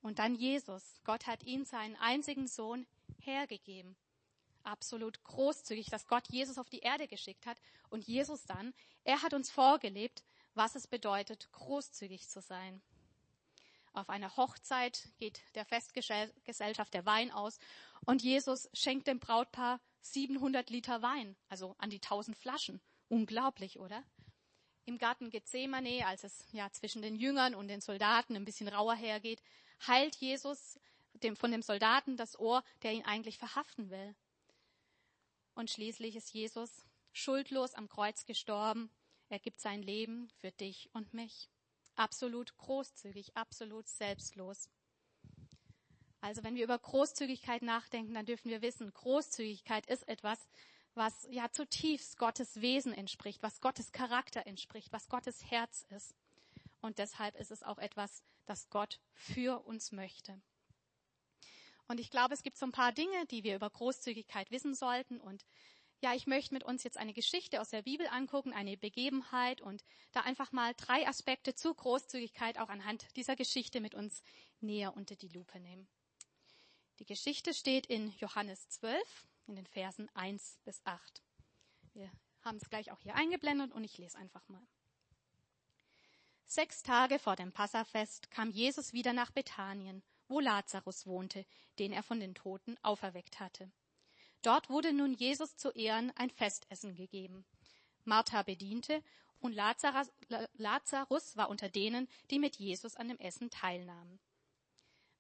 Und 0.03 0.19
dann 0.19 0.35
Jesus. 0.35 1.01
Gott 1.05 1.27
hat 1.27 1.45
ihn 1.45 1.65
seinen 1.65 1.97
einzigen 1.97 2.47
Sohn 2.47 2.87
hergegeben. 3.19 3.97
Absolut 4.65 5.25
großzügig, 5.25 5.87
dass 5.87 6.07
Gott 6.07 6.29
Jesus 6.29 6.59
auf 6.59 6.69
die 6.69 6.81
Erde 6.81 7.09
geschickt 7.09 7.47
hat. 7.47 7.61
Und 7.89 8.07
Jesus 8.07 8.45
dann, 8.45 8.75
er 9.05 9.23
hat 9.23 9.33
uns 9.33 9.51
vorgelebt, 9.51 10.25
was 10.55 10.75
es 10.75 10.87
bedeutet, 10.87 11.51
großzügig 11.53 12.29
zu 12.29 12.41
sein. 12.43 12.83
Auf 13.95 14.09
einer 14.11 14.37
Hochzeit 14.37 15.09
geht 15.19 15.41
der 15.55 15.65
Festgesellschaft 15.65 16.95
der 16.95 17.07
Wein 17.07 17.31
aus 17.31 17.59
und 18.05 18.23
Jesus 18.23 18.69
schenkt 18.73 19.07
dem 19.07 19.19
Brautpaar 19.21 19.81
700 20.03 20.71
Liter 20.71 21.03
Wein, 21.03 21.37
also 21.49 21.75
an 21.79 21.91
die 21.91 22.01
1000 22.01 22.37
Flaschen. 22.37 22.81
Unglaublich, 23.09 23.79
oder? 23.79 24.05
Im 24.85 24.99
Garten 24.99 25.31
Gethsemane, 25.31 26.07
als 26.07 26.25
es 26.25 26.47
ja 26.53 26.71
zwischen 26.73 27.03
den 27.03 27.17
Jüngern 27.17 27.55
und 27.55 27.69
den 27.69 27.81
Soldaten 27.81 28.35
ein 28.35 28.45
bisschen 28.45 28.69
rauer 28.69 28.95
hergeht, 28.95 29.43
heilt 29.87 30.17
Jesus 30.17 30.79
dem, 31.15 31.37
von 31.37 31.53
dem 31.53 31.63
Soldaten 31.63 32.17
das 32.17 32.39
Ohr, 32.39 32.65
der 32.83 32.93
ihn 32.93 33.05
eigentlich 33.05 33.39
verhaften 33.39 33.91
will. 33.91 34.15
Und 35.55 35.71
schließlich 35.71 36.17
ist 36.17 36.33
Jesus 36.33 36.85
schuldlos 37.13 37.75
am 37.75 37.89
Kreuz 37.89 38.25
gestorben. 38.25 38.91
Er 39.29 39.39
gibt 39.39 39.61
sein 39.61 39.83
Leben 39.83 40.29
für 40.39 40.51
dich 40.51 40.91
und 40.93 41.15
mich 41.15 41.49
absolut 41.95 42.57
großzügig, 42.57 43.37
absolut 43.37 43.89
selbstlos. 43.89 44.69
Also 46.23 46.45
wenn 46.45 46.55
wir 46.55 46.63
über 46.63 46.79
Großzügigkeit 46.79 47.63
nachdenken, 47.63 48.15
dann 48.15 48.25
dürfen 48.25 48.49
wir 48.49 48.63
wissen, 48.63 48.95
Großzügigkeit 48.95 49.87
ist 49.87 50.09
etwas, 50.09 50.39
was 50.95 51.27
ja 51.31 51.51
zutiefst 51.51 52.17
Gottes 52.17 52.61
Wesen 52.61 52.95
entspricht, 52.95 53.43
was 53.43 53.61
Gottes 53.61 53.91
Charakter 53.91 54.47
entspricht, 54.47 54.93
was 54.93 55.09
Gottes 55.09 55.51
Herz 55.51 55.85
ist. 55.91 56.15
Und 56.81 56.99
deshalb 56.99 57.35
ist 57.35 57.51
es 57.51 57.65
auch 57.65 57.79
etwas, 57.79 58.23
das 58.47 58.71
Gott 58.71 59.01
für 59.15 59.67
uns 59.67 59.91
möchte. 59.91 60.41
Und 61.89 61.99
ich 61.99 62.09
glaube, 62.09 62.35
es 62.35 62.45
gibt 62.45 62.57
so 62.57 62.67
ein 62.67 62.73
paar 62.73 62.93
Dinge, 62.93 63.27
die 63.27 63.43
wir 63.43 63.57
über 63.57 63.69
Großzügigkeit 63.69 64.53
wissen 64.53 64.77
sollten. 64.77 65.21
Und 65.21 65.45
ja, 66.03 66.15
ich 66.15 66.29
möchte 66.29 66.55
mit 66.55 66.63
uns 66.63 66.85
jetzt 66.85 66.99
eine 66.99 67.15
Geschichte 67.15 67.61
aus 67.61 67.71
der 67.71 67.83
Bibel 67.83 68.07
angucken, 68.07 68.53
eine 68.53 68.77
Begebenheit 68.77 69.61
und 69.61 69.83
da 70.13 70.21
einfach 70.21 70.53
mal 70.53 70.73
drei 70.77 71.09
Aspekte 71.09 71.57
zu 71.57 71.75
Großzügigkeit 71.75 72.59
auch 72.59 72.69
anhand 72.69 73.17
dieser 73.17 73.35
Geschichte 73.35 73.81
mit 73.81 73.97
uns 73.97 74.23
näher 74.61 74.97
unter 74.97 75.17
die 75.17 75.29
Lupe 75.29 75.59
nehmen. 75.59 75.89
Die 76.99 77.07
Geschichte 77.07 77.55
steht 77.55 77.87
in 77.87 78.13
Johannes 78.19 78.69
12 78.69 79.29
in 79.47 79.57
den 79.57 79.67
Versen 79.67 80.09
1 80.15 80.59
bis 80.65 80.81
8. 80.85 81.23
Wir 81.95 82.11
haben 82.43 82.59
es 82.59 82.69
gleich 82.69 82.91
auch 82.93 83.01
hier 83.01 83.15
eingeblendet 83.15 83.73
und 83.73 83.85
ich 83.85 83.99
lese 83.99 84.19
einfach 84.19 84.47
mal. 84.49 84.67
Sechs 86.45 86.83
Tage 86.83 87.19
vor 87.19 87.35
dem 87.35 87.53
Passafest 87.53 88.31
kam 88.31 88.51
Jesus 88.51 88.93
wieder 88.93 89.13
nach 89.13 89.31
Bethanien, 89.31 90.03
wo 90.29 90.39
Lazarus 90.39 91.07
wohnte, 91.07 91.47
den 91.79 91.93
er 91.93 92.03
von 92.03 92.21
den 92.21 92.35
Toten 92.35 92.77
auferweckt 92.83 93.41
hatte. 93.41 93.71
Dort 94.43 94.69
wurde 94.69 94.93
nun 94.93 95.15
Jesus 95.15 95.57
zu 95.57 95.71
Ehren 95.71 96.13
ein 96.17 96.31
Festessen 96.31 96.95
gegeben. 96.95 97.47
Martha 98.05 98.43
bediente 98.43 99.03
und 99.41 99.55
Lazarus 99.55 101.37
war 101.37 101.49
unter 101.49 101.69
denen, 101.69 102.09
die 102.31 102.39
mit 102.39 102.57
Jesus 102.57 102.97
an 102.97 103.09
dem 103.09 103.19
Essen 103.19 103.51
teilnahmen. 103.51 104.21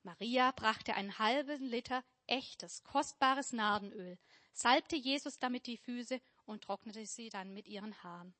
Maria 0.02 0.50
brachte 0.50 0.94
einen 0.94 1.18
halben 1.18 1.64
Liter 1.64 2.04
echtes, 2.26 2.82
kostbares 2.82 3.52
Nardenöl, 3.52 4.18
salbte 4.52 4.96
Jesus 4.96 5.38
damit 5.38 5.66
die 5.66 5.76
Füße 5.76 6.20
und 6.44 6.64
trocknete 6.64 7.06
sie 7.06 7.28
dann 7.28 7.54
mit 7.54 7.68
ihren 7.68 8.02
Haaren. 8.02 8.34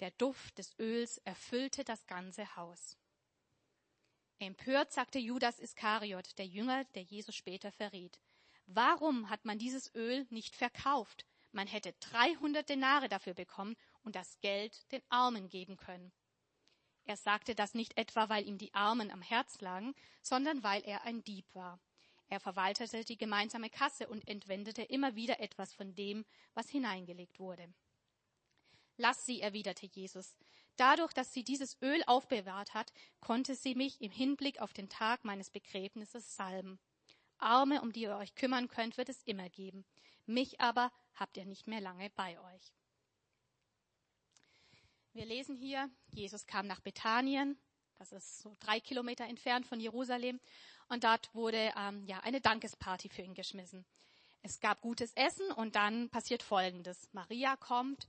Der 0.00 0.10
Duft 0.12 0.58
des 0.58 0.78
Öls 0.78 1.18
erfüllte 1.18 1.82
das 1.82 2.06
ganze 2.06 2.56
Haus. 2.56 2.98
Empört 4.38 4.92
sagte 4.92 5.18
Judas 5.18 5.58
Iskariot, 5.58 6.36
der 6.36 6.46
Jünger, 6.46 6.84
der 6.94 7.02
Jesus 7.02 7.34
später 7.34 7.72
verriet. 7.72 8.20
Warum 8.66 9.30
hat 9.30 9.46
man 9.46 9.58
dieses 9.58 9.94
Öl 9.94 10.26
nicht 10.28 10.54
verkauft? 10.54 11.24
Man 11.52 11.66
hätte 11.66 11.94
300 12.00 12.68
Denare 12.68 13.08
dafür 13.08 13.32
bekommen 13.32 13.76
und 14.02 14.14
das 14.14 14.38
Geld 14.40 14.92
den 14.92 15.02
Armen 15.08 15.48
geben 15.48 15.78
können. 15.78 16.12
Er 17.06 17.16
sagte 17.16 17.54
das 17.54 17.74
nicht 17.74 17.96
etwa, 17.96 18.28
weil 18.28 18.46
ihm 18.46 18.58
die 18.58 18.74
Armen 18.74 19.10
am 19.10 19.22
Herz 19.22 19.60
lagen, 19.60 19.94
sondern 20.22 20.62
weil 20.62 20.82
er 20.82 21.04
ein 21.04 21.22
Dieb 21.22 21.46
war. 21.54 21.80
Er 22.28 22.40
verwaltete 22.40 23.04
die 23.04 23.16
gemeinsame 23.16 23.70
Kasse 23.70 24.08
und 24.08 24.26
entwendete 24.26 24.82
immer 24.82 25.14
wieder 25.14 25.38
etwas 25.38 25.72
von 25.72 25.94
dem, 25.94 26.24
was 26.54 26.68
hineingelegt 26.68 27.38
wurde. 27.38 27.72
Lass 28.96 29.24
sie, 29.24 29.40
erwiderte 29.40 29.86
Jesus. 29.86 30.34
Dadurch, 30.76 31.12
dass 31.12 31.32
sie 31.32 31.44
dieses 31.44 31.80
Öl 31.80 32.02
aufbewahrt 32.06 32.74
hat, 32.74 32.92
konnte 33.20 33.54
sie 33.54 33.74
mich 33.74 34.00
im 34.00 34.10
Hinblick 34.10 34.60
auf 34.60 34.72
den 34.72 34.88
Tag 34.88 35.24
meines 35.24 35.50
Begräbnisses 35.50 36.34
salben. 36.34 36.80
Arme, 37.38 37.82
um 37.82 37.92
die 37.92 38.02
ihr 38.02 38.16
euch 38.16 38.34
kümmern 38.34 38.68
könnt, 38.68 38.96
wird 38.96 39.08
es 39.08 39.22
immer 39.22 39.48
geben. 39.48 39.84
Mich 40.26 40.60
aber 40.60 40.90
habt 41.14 41.36
ihr 41.36 41.44
nicht 41.44 41.66
mehr 41.66 41.80
lange 41.80 42.10
bei 42.10 42.38
euch. 42.40 42.72
Wir 45.16 45.24
lesen 45.24 45.56
hier, 45.56 45.88
Jesus 46.12 46.46
kam 46.46 46.66
nach 46.66 46.80
Bethanien, 46.80 47.56
das 47.98 48.12
ist 48.12 48.40
so 48.40 48.54
drei 48.60 48.80
Kilometer 48.80 49.24
entfernt 49.24 49.64
von 49.64 49.80
Jerusalem, 49.80 50.38
und 50.90 51.04
dort 51.04 51.34
wurde 51.34 51.72
ähm, 51.74 52.04
ja 52.04 52.20
eine 52.20 52.42
Dankesparty 52.42 53.08
für 53.08 53.22
ihn 53.22 53.32
geschmissen. 53.32 53.86
Es 54.42 54.60
gab 54.60 54.82
gutes 54.82 55.14
Essen 55.14 55.50
und 55.52 55.74
dann 55.74 56.10
passiert 56.10 56.42
Folgendes: 56.42 57.08
Maria 57.12 57.56
kommt, 57.56 58.06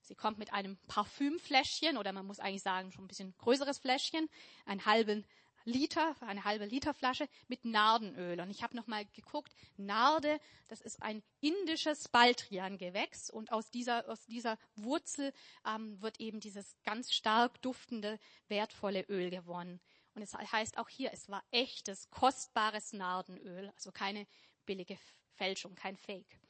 sie 0.00 0.16
kommt 0.16 0.38
mit 0.38 0.52
einem 0.52 0.78
Parfümfläschchen 0.88 1.96
oder 1.96 2.10
man 2.12 2.26
muss 2.26 2.40
eigentlich 2.40 2.64
sagen 2.64 2.90
schon 2.90 3.04
ein 3.04 3.08
bisschen 3.08 3.38
größeres 3.38 3.78
Fläschchen, 3.78 4.28
einen 4.66 4.84
halben 4.84 5.24
Liter, 5.68 6.16
eine 6.20 6.44
halbe 6.44 6.64
Liter 6.64 6.94
Flasche 6.94 7.28
mit 7.46 7.64
Nardenöl. 7.64 8.40
Und 8.40 8.50
ich 8.50 8.62
habe 8.62 8.74
nochmal 8.74 9.04
geguckt, 9.14 9.54
Narde, 9.76 10.40
das 10.68 10.80
ist 10.80 11.02
ein 11.02 11.22
indisches 11.40 12.08
Baldrian-Gewächs 12.08 13.30
und 13.30 13.52
aus 13.52 13.70
dieser, 13.70 14.08
aus 14.08 14.24
dieser 14.26 14.58
Wurzel 14.76 15.32
ähm, 15.66 16.00
wird 16.00 16.20
eben 16.20 16.40
dieses 16.40 16.76
ganz 16.84 17.12
stark 17.12 17.60
duftende, 17.60 18.18
wertvolle 18.48 19.02
Öl 19.02 19.30
gewonnen. 19.30 19.80
Und 20.14 20.22
es 20.22 20.34
heißt 20.34 20.78
auch 20.78 20.88
hier, 20.88 21.12
es 21.12 21.28
war 21.28 21.44
echtes, 21.50 22.10
kostbares 22.10 22.92
Nardenöl, 22.92 23.70
also 23.76 23.92
keine 23.92 24.26
billige 24.64 24.98
Fälschung, 25.34 25.74
kein 25.74 25.96
Fake. 25.96 26.40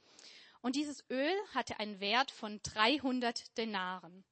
Und 0.60 0.76
dieses 0.76 1.04
Öl 1.10 1.32
hatte 1.54 1.78
einen 1.78 2.00
Wert 2.00 2.30
von 2.30 2.60
300 2.62 3.56
Denaren. 3.58 4.24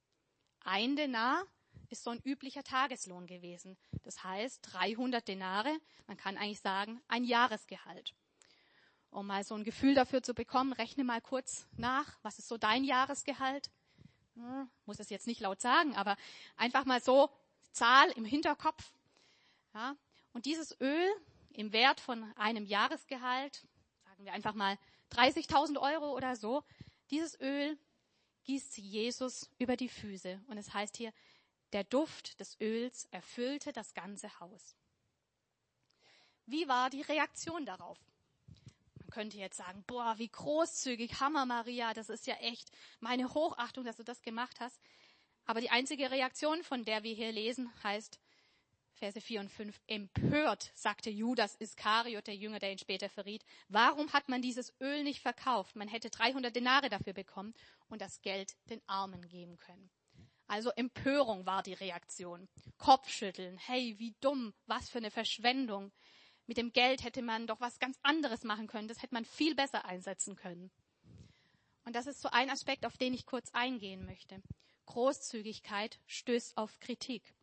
Ein 0.61 0.95
Denar 0.95 1.45
ist 1.89 2.03
so 2.03 2.11
ein 2.11 2.21
üblicher 2.23 2.63
Tageslohn 2.63 3.27
gewesen. 3.27 3.77
Das 4.03 4.23
heißt 4.23 4.59
300 4.73 5.27
Denare, 5.27 5.75
man 6.07 6.17
kann 6.17 6.37
eigentlich 6.37 6.59
sagen 6.59 7.01
ein 7.07 7.23
Jahresgehalt. 7.23 8.13
Um 9.09 9.27
mal 9.27 9.43
so 9.43 9.55
ein 9.55 9.63
Gefühl 9.63 9.95
dafür 9.95 10.21
zu 10.21 10.33
bekommen, 10.33 10.73
rechne 10.73 11.03
mal 11.03 11.21
kurz 11.21 11.65
nach, 11.77 12.17
was 12.23 12.39
ist 12.39 12.47
so 12.47 12.57
dein 12.57 12.83
Jahresgehalt? 12.83 13.69
Hm, 14.35 14.69
muss 14.85 14.99
es 14.99 15.09
jetzt 15.09 15.27
nicht 15.27 15.41
laut 15.41 15.61
sagen, 15.61 15.95
aber 15.95 16.17
einfach 16.57 16.85
mal 16.85 17.01
so 17.01 17.29
Zahl 17.71 18.09
im 18.11 18.25
Hinterkopf. 18.25 18.91
Ja, 19.73 19.95
und 20.33 20.45
dieses 20.45 20.79
Öl 20.81 21.07
im 21.53 21.71
Wert 21.71 21.99
von 21.99 22.23
einem 22.35 22.65
Jahresgehalt, 22.65 23.65
sagen 24.03 24.25
wir 24.25 24.33
einfach 24.33 24.53
mal 24.53 24.77
30.000 25.11 25.79
Euro 25.79 26.15
oder 26.15 26.35
so, 26.35 26.63
dieses 27.09 27.39
Öl 27.39 27.77
gießt 28.43 28.77
Jesus 28.77 29.49
über 29.57 29.75
die 29.75 29.89
Füße. 29.89 30.41
Und 30.47 30.57
es 30.57 30.73
heißt 30.73 30.97
hier, 30.97 31.13
der 31.73 31.83
Duft 31.83 32.39
des 32.39 32.59
Öls 32.61 33.05
erfüllte 33.11 33.73
das 33.73 33.93
ganze 33.93 34.39
Haus. 34.39 34.75
Wie 36.45 36.67
war 36.67 36.89
die 36.89 37.01
Reaktion 37.01 37.65
darauf? 37.65 37.99
Man 38.99 39.09
könnte 39.09 39.37
jetzt 39.37 39.57
sagen, 39.57 39.83
boah, 39.85 40.17
wie 40.17 40.29
großzügig, 40.29 41.19
Hammer 41.19 41.45
Maria, 41.45 41.93
das 41.93 42.09
ist 42.09 42.27
ja 42.27 42.35
echt 42.35 42.71
meine 42.99 43.33
Hochachtung, 43.33 43.83
dass 43.83 43.97
du 43.97 44.03
das 44.03 44.21
gemacht 44.21 44.59
hast. 44.59 44.81
Aber 45.45 45.61
die 45.61 45.69
einzige 45.69 46.11
Reaktion, 46.11 46.63
von 46.63 46.85
der 46.85 47.03
wir 47.03 47.13
hier 47.13 47.31
lesen, 47.31 47.71
heißt, 47.83 48.19
Verse 48.93 49.21
4 49.21 49.41
und 49.41 49.49
5, 49.49 49.79
empört, 49.87 50.71
sagte 50.73 51.09
Judas 51.09 51.55
Iskariot, 51.55 52.27
der 52.27 52.35
Jünger, 52.35 52.59
der 52.59 52.71
ihn 52.71 52.79
später 52.79 53.09
verriet, 53.09 53.45
warum 53.67 54.11
hat 54.11 54.27
man 54.27 54.41
dieses 54.41 54.73
Öl 54.81 55.03
nicht 55.03 55.21
verkauft? 55.21 55.75
Man 55.75 55.87
hätte 55.87 56.09
300 56.09 56.55
Denare 56.55 56.89
dafür 56.89 57.13
bekommen 57.13 57.53
und 57.89 58.01
das 58.01 58.21
Geld 58.21 58.55
den 58.69 58.81
Armen 58.87 59.27
geben 59.27 59.57
können. 59.57 59.91
Also 60.47 60.71
Empörung 60.71 61.45
war 61.45 61.61
die 61.61 61.73
Reaktion. 61.73 62.47
Kopfschütteln. 62.77 63.57
Hey, 63.57 63.95
wie 63.99 64.15
dumm. 64.21 64.53
Was 64.65 64.89
für 64.89 64.97
eine 64.97 65.11
Verschwendung. 65.11 65.91
Mit 66.45 66.57
dem 66.57 66.71
Geld 66.71 67.03
hätte 67.03 67.21
man 67.21 67.47
doch 67.47 67.59
was 67.59 67.79
ganz 67.79 67.97
anderes 68.03 68.43
machen 68.43 68.67
können. 68.67 68.87
Das 68.87 69.01
hätte 69.01 69.13
man 69.13 69.25
viel 69.25 69.55
besser 69.55 69.85
einsetzen 69.85 70.35
können. 70.37 70.71
Und 71.83 71.95
das 71.95 72.07
ist 72.07 72.21
so 72.21 72.29
ein 72.29 72.49
Aspekt, 72.49 72.85
auf 72.85 72.97
den 72.97 73.13
ich 73.13 73.25
kurz 73.25 73.49
eingehen 73.53 74.05
möchte. 74.05 74.41
Großzügigkeit 74.85 75.99
stößt 76.05 76.57
auf 76.57 76.79
Kritik. 76.79 77.33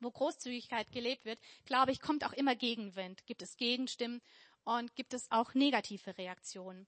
Wo 0.00 0.10
Großzügigkeit 0.10 0.90
gelebt 0.92 1.24
wird, 1.24 1.38
glaube 1.64 1.92
ich, 1.92 2.00
kommt 2.00 2.24
auch 2.24 2.32
immer 2.32 2.54
Gegenwind. 2.54 3.24
Gibt 3.26 3.42
es 3.42 3.56
Gegenstimmen 3.56 4.20
und 4.64 4.94
gibt 4.96 5.14
es 5.14 5.30
auch 5.30 5.54
negative 5.54 6.18
Reaktionen. 6.18 6.86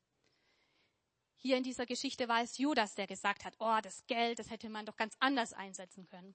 Hier 1.41 1.57
in 1.57 1.63
dieser 1.63 1.87
Geschichte 1.87 2.27
war 2.27 2.43
es 2.43 2.59
Judas, 2.59 2.97
der 2.97 3.07
gesagt 3.07 3.45
hat, 3.45 3.55
oh, 3.61 3.79
das 3.81 4.05
Geld, 4.09 4.41
das 4.41 4.51
hätte 4.51 4.69
man 4.69 4.87
doch 4.87 4.97
ganz 4.97 5.15
anders 5.21 5.53
einsetzen 5.53 6.05
können. 6.05 6.35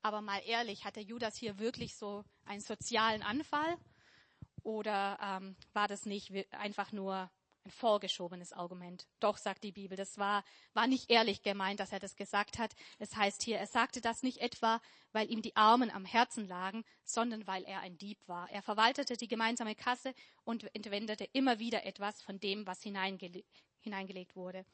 Aber 0.00 0.22
mal 0.22 0.40
ehrlich, 0.46 0.86
hat 0.86 0.96
der 0.96 1.02
Judas 1.02 1.36
hier 1.36 1.58
wirklich 1.58 1.94
so 1.94 2.24
einen 2.46 2.62
sozialen 2.62 3.22
Anfall? 3.22 3.76
Oder 4.62 5.18
ähm, 5.20 5.56
war 5.74 5.88
das 5.88 6.06
nicht 6.06 6.32
einfach 6.52 6.90
nur 6.90 7.30
ein 7.64 7.70
vorgeschobenes 7.70 8.54
Argument? 8.54 9.06
Doch, 9.20 9.36
sagt 9.36 9.62
die 9.62 9.72
Bibel, 9.72 9.94
das 9.98 10.16
war, 10.16 10.42
war 10.72 10.86
nicht 10.86 11.10
ehrlich 11.10 11.42
gemeint, 11.42 11.78
dass 11.78 11.92
er 11.92 12.00
das 12.00 12.16
gesagt 12.16 12.58
hat. 12.58 12.74
Es 12.98 13.14
heißt 13.14 13.42
hier, 13.42 13.58
er 13.58 13.66
sagte 13.66 14.00
das 14.00 14.22
nicht 14.22 14.38
etwa, 14.38 14.80
weil 15.12 15.30
ihm 15.30 15.42
die 15.42 15.54
Armen 15.54 15.90
am 15.90 16.06
Herzen 16.06 16.48
lagen, 16.48 16.82
sondern 17.04 17.46
weil 17.46 17.64
er 17.64 17.80
ein 17.80 17.98
Dieb 17.98 18.26
war. 18.26 18.48
Er 18.50 18.62
verwaltete 18.62 19.18
die 19.18 19.28
gemeinsame 19.28 19.74
Kasse 19.74 20.14
und 20.44 20.74
entwendete 20.74 21.24
immer 21.24 21.58
wieder 21.58 21.84
etwas 21.84 22.22
von 22.22 22.40
dem, 22.40 22.66
was 22.66 22.82
hineingelegt 22.82 23.67
hineingelegt 23.80 24.36
wurde. 24.36 24.64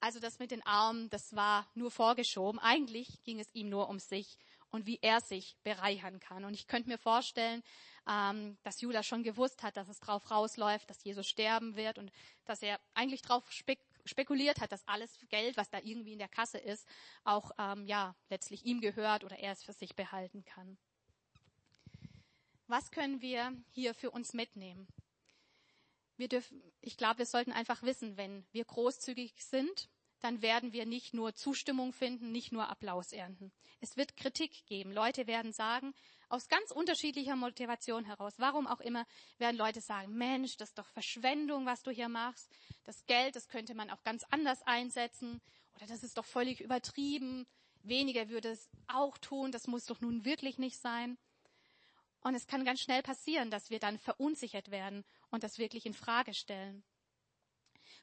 Also 0.00 0.18
das 0.18 0.40
mit 0.40 0.50
den 0.50 0.66
Armen, 0.66 1.08
das 1.10 1.36
war 1.36 1.66
nur 1.74 1.90
vorgeschoben. 1.90 2.58
Eigentlich 2.58 3.22
ging 3.22 3.38
es 3.38 3.54
ihm 3.54 3.68
nur 3.68 3.88
um 3.88 4.00
sich 4.00 4.36
und 4.70 4.86
wie 4.86 4.98
er 5.00 5.20
sich 5.20 5.56
bereichern 5.62 6.18
kann. 6.18 6.44
Und 6.44 6.54
ich 6.54 6.66
könnte 6.66 6.88
mir 6.88 6.98
vorstellen, 6.98 7.62
ähm, 8.08 8.58
dass 8.64 8.80
Judas 8.80 9.06
schon 9.06 9.22
gewusst 9.22 9.62
hat, 9.62 9.76
dass 9.76 9.88
es 9.88 10.00
drauf 10.00 10.28
rausläuft, 10.30 10.90
dass 10.90 11.04
Jesus 11.04 11.28
sterben 11.28 11.76
wird 11.76 11.98
und 11.98 12.10
dass 12.46 12.62
er 12.62 12.80
eigentlich 12.94 13.22
drauf 13.22 13.50
spek 13.52 13.78
spekuliert 14.04 14.60
hat, 14.60 14.72
dass 14.72 14.88
alles 14.88 15.16
Geld, 15.28 15.56
was 15.56 15.70
da 15.70 15.78
irgendwie 15.78 16.14
in 16.14 16.18
der 16.18 16.26
Kasse 16.26 16.58
ist, 16.58 16.88
auch 17.22 17.52
ähm, 17.56 17.86
ja 17.86 18.16
letztlich 18.30 18.64
ihm 18.64 18.80
gehört 18.80 19.22
oder 19.22 19.38
er 19.38 19.52
es 19.52 19.62
für 19.62 19.72
sich 19.72 19.94
behalten 19.94 20.44
kann. 20.44 20.76
Was 22.66 22.90
können 22.90 23.20
wir 23.20 23.54
hier 23.70 23.94
für 23.94 24.10
uns 24.10 24.32
mitnehmen? 24.32 24.88
Wir 26.22 26.28
dürfen, 26.28 26.62
ich 26.80 26.96
glaube, 26.96 27.18
wir 27.18 27.26
sollten 27.26 27.50
einfach 27.50 27.82
wissen, 27.82 28.16
wenn 28.16 28.46
wir 28.52 28.64
großzügig 28.64 29.34
sind, 29.38 29.88
dann 30.20 30.40
werden 30.40 30.72
wir 30.72 30.86
nicht 30.86 31.14
nur 31.14 31.34
Zustimmung 31.34 31.92
finden, 31.92 32.30
nicht 32.30 32.52
nur 32.52 32.68
Applaus 32.68 33.12
ernten. 33.12 33.50
Es 33.80 33.96
wird 33.96 34.16
Kritik 34.16 34.64
geben. 34.66 34.92
Leute 34.92 35.26
werden 35.26 35.52
sagen, 35.52 35.92
aus 36.28 36.46
ganz 36.46 36.70
unterschiedlicher 36.70 37.34
Motivation 37.34 38.04
heraus, 38.04 38.34
warum 38.36 38.68
auch 38.68 38.78
immer, 38.78 39.04
werden 39.38 39.56
Leute 39.56 39.80
sagen, 39.80 40.16
Mensch, 40.16 40.56
das 40.58 40.68
ist 40.68 40.78
doch 40.78 40.86
Verschwendung, 40.86 41.66
was 41.66 41.82
du 41.82 41.90
hier 41.90 42.08
machst. 42.08 42.48
Das 42.84 43.04
Geld, 43.06 43.34
das 43.34 43.48
könnte 43.48 43.74
man 43.74 43.90
auch 43.90 44.04
ganz 44.04 44.24
anders 44.30 44.62
einsetzen. 44.62 45.40
Oder 45.74 45.86
das 45.86 46.04
ist 46.04 46.16
doch 46.16 46.24
völlig 46.24 46.60
übertrieben. 46.60 47.48
Weniger 47.82 48.28
würde 48.28 48.50
es 48.50 48.70
auch 48.86 49.18
tun. 49.18 49.50
Das 49.50 49.66
muss 49.66 49.86
doch 49.86 50.00
nun 50.00 50.24
wirklich 50.24 50.56
nicht 50.56 50.78
sein. 50.78 51.18
Und 52.20 52.36
es 52.36 52.46
kann 52.46 52.64
ganz 52.64 52.80
schnell 52.80 53.02
passieren, 53.02 53.50
dass 53.50 53.70
wir 53.70 53.80
dann 53.80 53.98
verunsichert 53.98 54.70
werden 54.70 55.04
und 55.32 55.42
das 55.42 55.58
wirklich 55.58 55.86
in 55.86 55.94
Frage 55.94 56.34
stellen. 56.34 56.84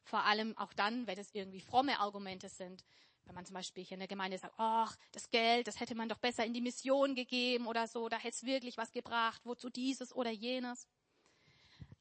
Vor 0.03 0.25
allem 0.25 0.57
auch 0.57 0.74
dann, 0.74 1.07
wenn 1.07 1.17
es 1.17 1.33
irgendwie 1.33 1.62
fromme 1.62 2.00
Argumente 2.00 2.50
sind. 2.50 2.83
Wenn 3.25 3.36
man 3.36 3.45
zum 3.45 3.53
Beispiel 3.53 3.83
hier 3.83 3.95
in 3.95 4.00
der 4.00 4.07
Gemeinde 4.07 4.38
sagt, 4.38 4.55
ach, 4.57 4.98
das 5.12 5.29
Geld, 5.29 5.67
das 5.67 5.79
hätte 5.79 5.93
man 5.95 6.09
doch 6.09 6.17
besser 6.17 6.43
in 6.45 6.53
die 6.53 6.62
Mission 6.62 7.13
gegeben 7.13 7.67
oder 7.67 7.88
so, 7.88 8.09
da 8.09 8.17
hätte 8.17 8.36
es 8.36 8.43
wirklich 8.43 8.77
was 8.77 8.91
gebracht, 8.91 9.41
wozu 9.45 9.69
dieses 9.69 10.13
oder 10.13 10.31
jenes. 10.31 10.88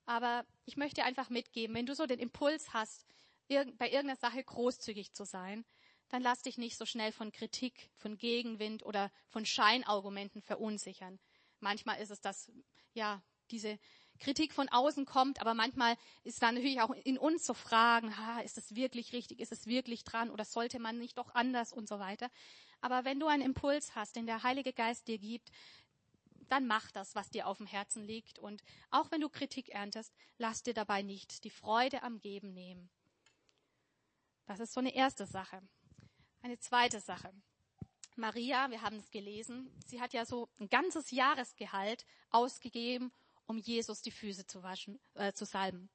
Aber 0.06 0.46
ich 0.64 0.78
möchte 0.78 1.04
einfach 1.04 1.28
mitgeben, 1.28 1.76
wenn 1.76 1.84
du 1.84 1.94
so 1.94 2.06
den 2.06 2.18
Impuls 2.18 2.72
hast, 2.72 3.06
bei 3.48 3.90
irgendeiner 3.90 4.16
Sache 4.16 4.42
großzügig 4.42 5.12
zu 5.12 5.24
sein, 5.24 5.66
dann 6.08 6.22
lass 6.22 6.40
dich 6.40 6.56
nicht 6.56 6.78
so 6.78 6.86
schnell 6.86 7.12
von 7.12 7.32
Kritik, 7.32 7.90
von 7.96 8.16
Gegenwind 8.16 8.84
oder 8.86 9.12
von 9.28 9.44
Scheinargumenten 9.44 10.40
verunsichern. 10.40 11.18
Manchmal 11.60 12.00
ist 12.00 12.10
es, 12.10 12.22
dass 12.22 12.50
ja 12.94 13.22
diese 13.50 13.78
Kritik 14.18 14.52
von 14.52 14.68
außen 14.68 15.06
kommt, 15.06 15.40
aber 15.40 15.54
manchmal 15.54 15.96
ist 16.24 16.42
dann 16.42 16.54
natürlich 16.54 16.80
auch 16.80 16.90
in 16.90 17.18
uns 17.18 17.46
so 17.46 17.54
Fragen, 17.54 18.16
ha, 18.16 18.40
ist 18.40 18.58
es 18.58 18.74
wirklich 18.74 19.12
richtig, 19.12 19.40
ist 19.40 19.52
es 19.52 19.66
wirklich 19.66 20.04
dran 20.04 20.30
oder 20.30 20.44
sollte 20.44 20.78
man 20.78 20.98
nicht 20.98 21.18
doch 21.18 21.34
anders 21.34 21.72
und 21.72 21.88
so 21.88 21.98
weiter. 21.98 22.30
Aber 22.80 23.04
wenn 23.04 23.20
du 23.20 23.26
einen 23.26 23.42
Impuls 23.42 23.94
hast, 23.94 24.16
den 24.16 24.26
der 24.26 24.42
Heilige 24.42 24.72
Geist 24.72 25.08
dir 25.08 25.18
gibt, 25.18 25.50
dann 26.48 26.66
mach 26.66 26.90
das, 26.90 27.14
was 27.14 27.30
dir 27.30 27.46
auf 27.46 27.58
dem 27.58 27.66
Herzen 27.66 28.04
liegt. 28.04 28.38
Und 28.38 28.62
auch 28.90 29.10
wenn 29.10 29.20
du 29.20 29.28
Kritik 29.28 29.68
erntest, 29.68 30.14
lass 30.38 30.62
dir 30.62 30.74
dabei 30.74 31.02
nicht 31.02 31.44
die 31.44 31.50
Freude 31.50 32.02
am 32.02 32.20
Geben 32.20 32.52
nehmen. 32.54 32.88
Das 34.46 34.60
ist 34.60 34.72
so 34.72 34.80
eine 34.80 34.94
erste 34.94 35.26
Sache. 35.26 35.60
Eine 36.40 36.58
zweite 36.58 37.00
Sache. 37.00 37.32
Maria, 38.16 38.70
wir 38.70 38.82
haben 38.82 38.96
es 38.96 39.10
gelesen, 39.10 39.70
sie 39.86 40.00
hat 40.00 40.12
ja 40.12 40.24
so 40.24 40.48
ein 40.58 40.68
ganzes 40.68 41.12
Jahresgehalt 41.12 42.04
ausgegeben, 42.30 43.12
um 43.48 43.58
Jesus 43.58 44.02
die 44.02 44.12
Füße 44.12 44.46
zu 44.46 44.62
waschen, 44.62 45.00
äh, 45.14 45.32
zu 45.32 45.44
salben. 45.44 45.90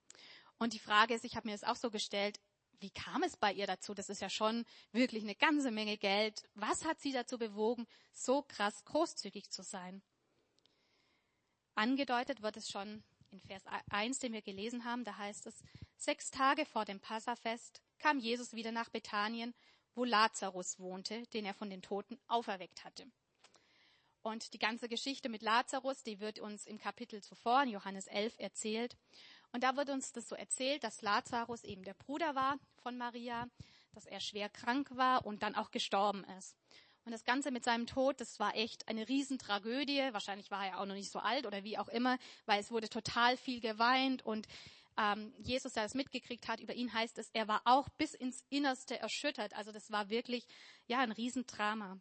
Und 0.57 0.74
die 0.74 0.79
Frage 0.79 1.13
ist, 1.13 1.24
ich 1.24 1.36
habe 1.36 1.48
mir 1.48 1.53
das 1.53 1.63
auch 1.63 1.75
so 1.75 1.89
gestellt, 1.89 2.39
wie 2.79 2.89
kam 2.89 3.24
es 3.24 3.38
bei 3.38 3.53
ihr 3.53 3.67
dazu? 3.67 3.93
Das 3.93 4.10
ist 4.10 4.22
ja 4.22 4.29
schon 4.29 4.65
wirklich 4.91 5.24
eine 5.24 5.36
ganze 5.36 5.72
Menge 5.72 5.98
Geld. 5.98 6.43
Was 6.53 6.83
hat 6.83 7.00
sie 7.00 7.13
dazu 7.13 7.38
bewogen, 7.38 7.88
so 8.12 8.41
krass 8.41 8.83
großzügig 8.83 9.50
zu 9.51 9.63
sein? 9.63 10.01
Angedeutet 11.75 12.41
wird 12.41 12.57
es 12.57 12.69
schon 12.69 13.03
in 13.31 13.39
Vers 13.39 13.63
1, 13.89 14.19
den 14.19 14.33
wir 14.33 14.41
gelesen 14.41 14.83
haben. 14.83 15.05
Da 15.05 15.17
heißt 15.17 15.48
es, 15.48 15.63
sechs 15.95 16.29
Tage 16.29 16.65
vor 16.65 16.86
dem 16.86 17.00
Passafest 17.00 17.81
kam 18.00 18.19
Jesus 18.19 18.53
wieder 18.53 18.72
nach 18.72 18.89
Bethanien, 18.89 19.53
wo 19.95 20.03
Lazarus 20.03 20.79
wohnte, 20.79 21.24
den 21.27 21.45
er 21.45 21.53
von 21.53 21.69
den 21.69 21.81
Toten 21.81 22.19
auferweckt 22.27 22.83
hatte. 22.83 23.05
Und 24.24 24.53
die 24.53 24.60
ganze 24.60 24.88
Geschichte 24.88 25.27
mit 25.27 25.42
Lazarus, 25.42 26.01
die 26.01 26.22
wird 26.22 26.39
uns 26.39 26.65
im 26.65 26.80
Kapitel 26.80 27.22
zuvor 27.22 27.63
in 27.63 27.70
Johannes 27.70 28.08
11 28.08 28.39
erzählt. 28.39 28.96
Und 29.51 29.63
da 29.63 29.75
wird 29.75 29.89
uns 29.89 30.13
das 30.13 30.30
so 30.30 30.36
erzählt, 30.36 30.84
dass 30.84 31.01
Lazarus 31.01 31.63
eben 31.63 31.84
der 31.84 31.94
Bruder 31.94 32.34
war 32.34 32.58
von 32.82 32.98
Maria, 32.98 33.48
dass 33.94 34.06
er 34.06 34.22
schwer 34.22 34.48
krank 34.48 34.96
war 34.96 35.25
und 35.25 35.44
dann 35.44 35.56
auch 35.56 35.72
gestorben 35.72 36.24
ist. 36.39 36.56
Und 37.06 37.12
das 37.12 37.25
Ganze 37.25 37.51
mit 37.51 37.65
seinem 37.65 37.86
Tod, 37.86 38.22
das 38.22 38.39
war 38.39 38.56
echt 38.56 38.88
eine 38.88 39.10
Riesentragödie. 39.10 40.01
Wahrscheinlich 40.13 40.50
war 40.51 40.65
er 40.65 40.80
auch 40.80 40.86
noch 40.86 40.96
nicht 40.96 41.12
so 41.12 41.20
alt 41.20 41.46
oder 41.46 41.65
wie 41.65 41.77
auch 41.77 41.89
immer, 41.89 42.18
weil 42.46 42.62
es 42.62 42.72
wurde 42.72 42.88
total 42.88 43.36
viel 43.36 43.60
geweint 43.60 44.25
und 44.25 44.48
ähm, 44.98 45.34
Jesus, 45.39 45.74
der 45.74 45.84
das 45.84 45.96
mitgekriegt 45.96 46.48
hat, 46.48 46.60
über 46.60 46.74
ihn 46.75 46.94
heißt 46.94 47.18
es, 47.18 47.30
er 47.34 47.48
war 47.48 47.62
auch 47.65 47.89
bis 47.98 48.13
ins 48.13 48.46
Innerste 48.50 48.98
erschüttert. 49.00 49.53
Also 49.53 49.72
das 49.72 49.92
war 49.92 50.10
wirklich 50.10 50.46
ja 50.88 51.00
ein 51.00 51.12
Riesendrama. 51.12 52.00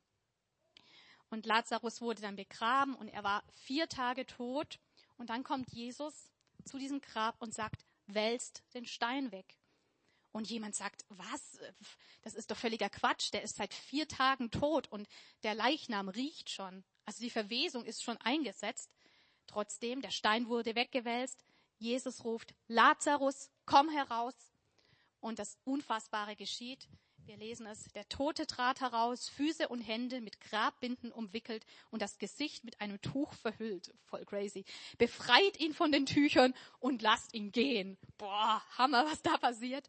Und 1.33 1.47
Lazarus 1.47 2.03
wurde 2.03 2.21
dann 2.21 2.37
begraben 2.37 2.95
und 2.95 3.09
er 3.09 3.25
war 3.25 3.43
vier 3.65 3.89
Tage 3.89 4.27
tot. 4.27 4.79
Und 5.17 5.31
dann 5.31 5.45
kommt 5.45 5.73
Jesus 5.73 6.31
zu 6.67 6.77
diesem 6.77 7.01
Grab 7.01 7.41
und 7.41 7.55
sagt, 7.55 7.87
wälzt 8.07 8.62
den 8.75 8.85
Stein 8.85 9.33
weg. 9.33 9.57
Und 10.33 10.51
jemand 10.51 10.75
sagt, 10.75 11.07
was? 11.09 11.59
Das 12.21 12.35
ist 12.35 12.51
doch 12.51 12.57
völliger 12.59 12.91
Quatsch. 12.91 13.33
Der 13.33 13.41
ist 13.41 13.57
seit 13.57 13.73
vier 13.73 14.07
Tagen 14.07 14.51
tot 14.51 14.89
und 14.89 15.09
der 15.43 15.55
Leichnam 15.55 16.11
riecht 16.11 16.51
schon. 16.51 16.85
Also 17.07 17.23
die 17.23 17.31
Verwesung 17.31 17.87
ist 17.87 18.03
schon 18.03 18.19
eingesetzt. 18.19 18.91
Trotzdem, 19.47 20.03
der 20.03 20.11
Stein 20.11 20.49
wurde 20.49 20.75
weggewälzt. 20.75 21.43
Jesus 21.79 22.25
ruft, 22.25 22.55
Lazarus, 22.69 23.51
komm 23.65 23.89
heraus. 23.89 24.35
Und 25.21 25.39
das 25.39 25.57
Unfassbare 25.65 26.37
geschieht. 26.37 26.91
Wir 27.26 27.37
lesen 27.37 27.67
es, 27.67 27.85
der 27.95 28.09
Tote 28.09 28.47
trat 28.49 28.81
heraus, 28.81 29.29
Füße 29.29 29.69
und 29.69 29.81
Hände 29.81 30.21
mit 30.21 30.41
Grabbinden 30.41 31.12
umwickelt 31.12 31.64
und 31.91 32.02
das 32.02 32.19
Gesicht 32.19 32.64
mit 32.64 32.81
einem 32.81 33.00
Tuch 33.00 33.33
verhüllt. 33.35 33.95
Voll 34.07 34.25
crazy. 34.25 34.64
Befreit 34.99 35.61
ihn 35.61 35.73
von 35.73 35.93
den 35.93 36.05
Tüchern 36.05 36.52
und 36.81 37.00
lasst 37.00 37.33
ihn 37.33 37.52
gehen. 37.52 37.97
Boah, 38.19 38.62
Hammer, 38.76 39.07
was 39.07 39.23
da 39.23 39.37
passiert. 39.37 39.88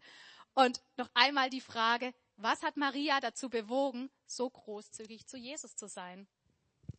Und 0.53 0.81
noch 0.95 1.09
einmal 1.15 1.49
die 1.49 1.61
Frage, 1.61 2.13
was 2.37 2.61
hat 2.61 2.77
Maria 2.77 3.19
dazu 3.19 3.49
bewogen, 3.49 4.11
so 4.27 4.49
großzügig 4.49 5.25
zu 5.25 5.37
Jesus 5.37 5.75
zu 5.75 5.87
sein? 5.87 6.27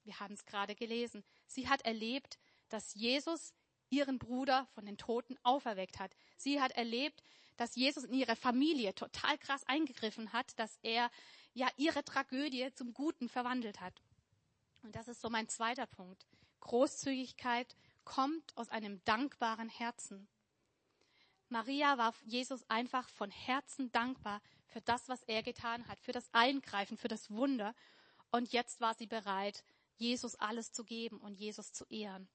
Wir 0.02 0.18
haben 0.18 0.34
es 0.34 0.44
gerade 0.44 0.74
gelesen. 0.74 1.24
Sie 1.46 1.68
hat 1.68 1.82
erlebt, 1.82 2.38
dass 2.68 2.94
Jesus 2.94 3.54
ihren 3.88 4.18
Bruder 4.18 4.66
von 4.74 4.84
den 4.84 4.98
Toten 4.98 5.38
auferweckt 5.44 6.00
hat. 6.00 6.14
Sie 6.36 6.60
hat 6.60 6.72
erlebt, 6.72 7.22
dass 7.56 7.76
Jesus 7.76 8.04
in 8.04 8.14
ihre 8.14 8.36
Familie 8.36 8.94
total 8.94 9.38
krass 9.38 9.64
eingegriffen 9.64 10.32
hat, 10.32 10.58
dass 10.58 10.78
er 10.82 11.10
ja 11.52 11.68
ihre 11.76 12.04
Tragödie 12.04 12.72
zum 12.74 12.92
Guten 12.94 13.28
verwandelt 13.28 13.80
hat. 13.80 14.02
Und 14.82 14.94
das 14.96 15.08
ist 15.08 15.20
so 15.20 15.30
mein 15.30 15.48
zweiter 15.48 15.86
Punkt. 15.86 16.26
Großzügigkeit 16.60 17.76
kommt 18.04 18.56
aus 18.56 18.68
einem 18.68 19.02
dankbaren 19.04 19.68
Herzen. 19.68 20.28
Maria 21.48 21.98
war 21.98 22.14
Jesus 22.24 22.68
einfach 22.68 23.08
von 23.08 23.30
Herzen 23.30 23.92
dankbar 23.92 24.40
für 24.66 24.80
das, 24.80 25.08
was 25.08 25.22
er 25.22 25.42
getan 25.42 25.86
hat, 25.86 26.00
für 26.00 26.12
das 26.12 26.28
Eingreifen, 26.32 26.96
für 26.96 27.08
das 27.08 27.30
Wunder. 27.30 27.74
Und 28.30 28.52
jetzt 28.52 28.80
war 28.80 28.94
sie 28.94 29.06
bereit, 29.06 29.62
Jesus 29.96 30.34
alles 30.34 30.72
zu 30.72 30.84
geben 30.84 31.18
und 31.20 31.34
Jesus 31.38 31.72
zu 31.72 31.84
ehren. 31.86 32.28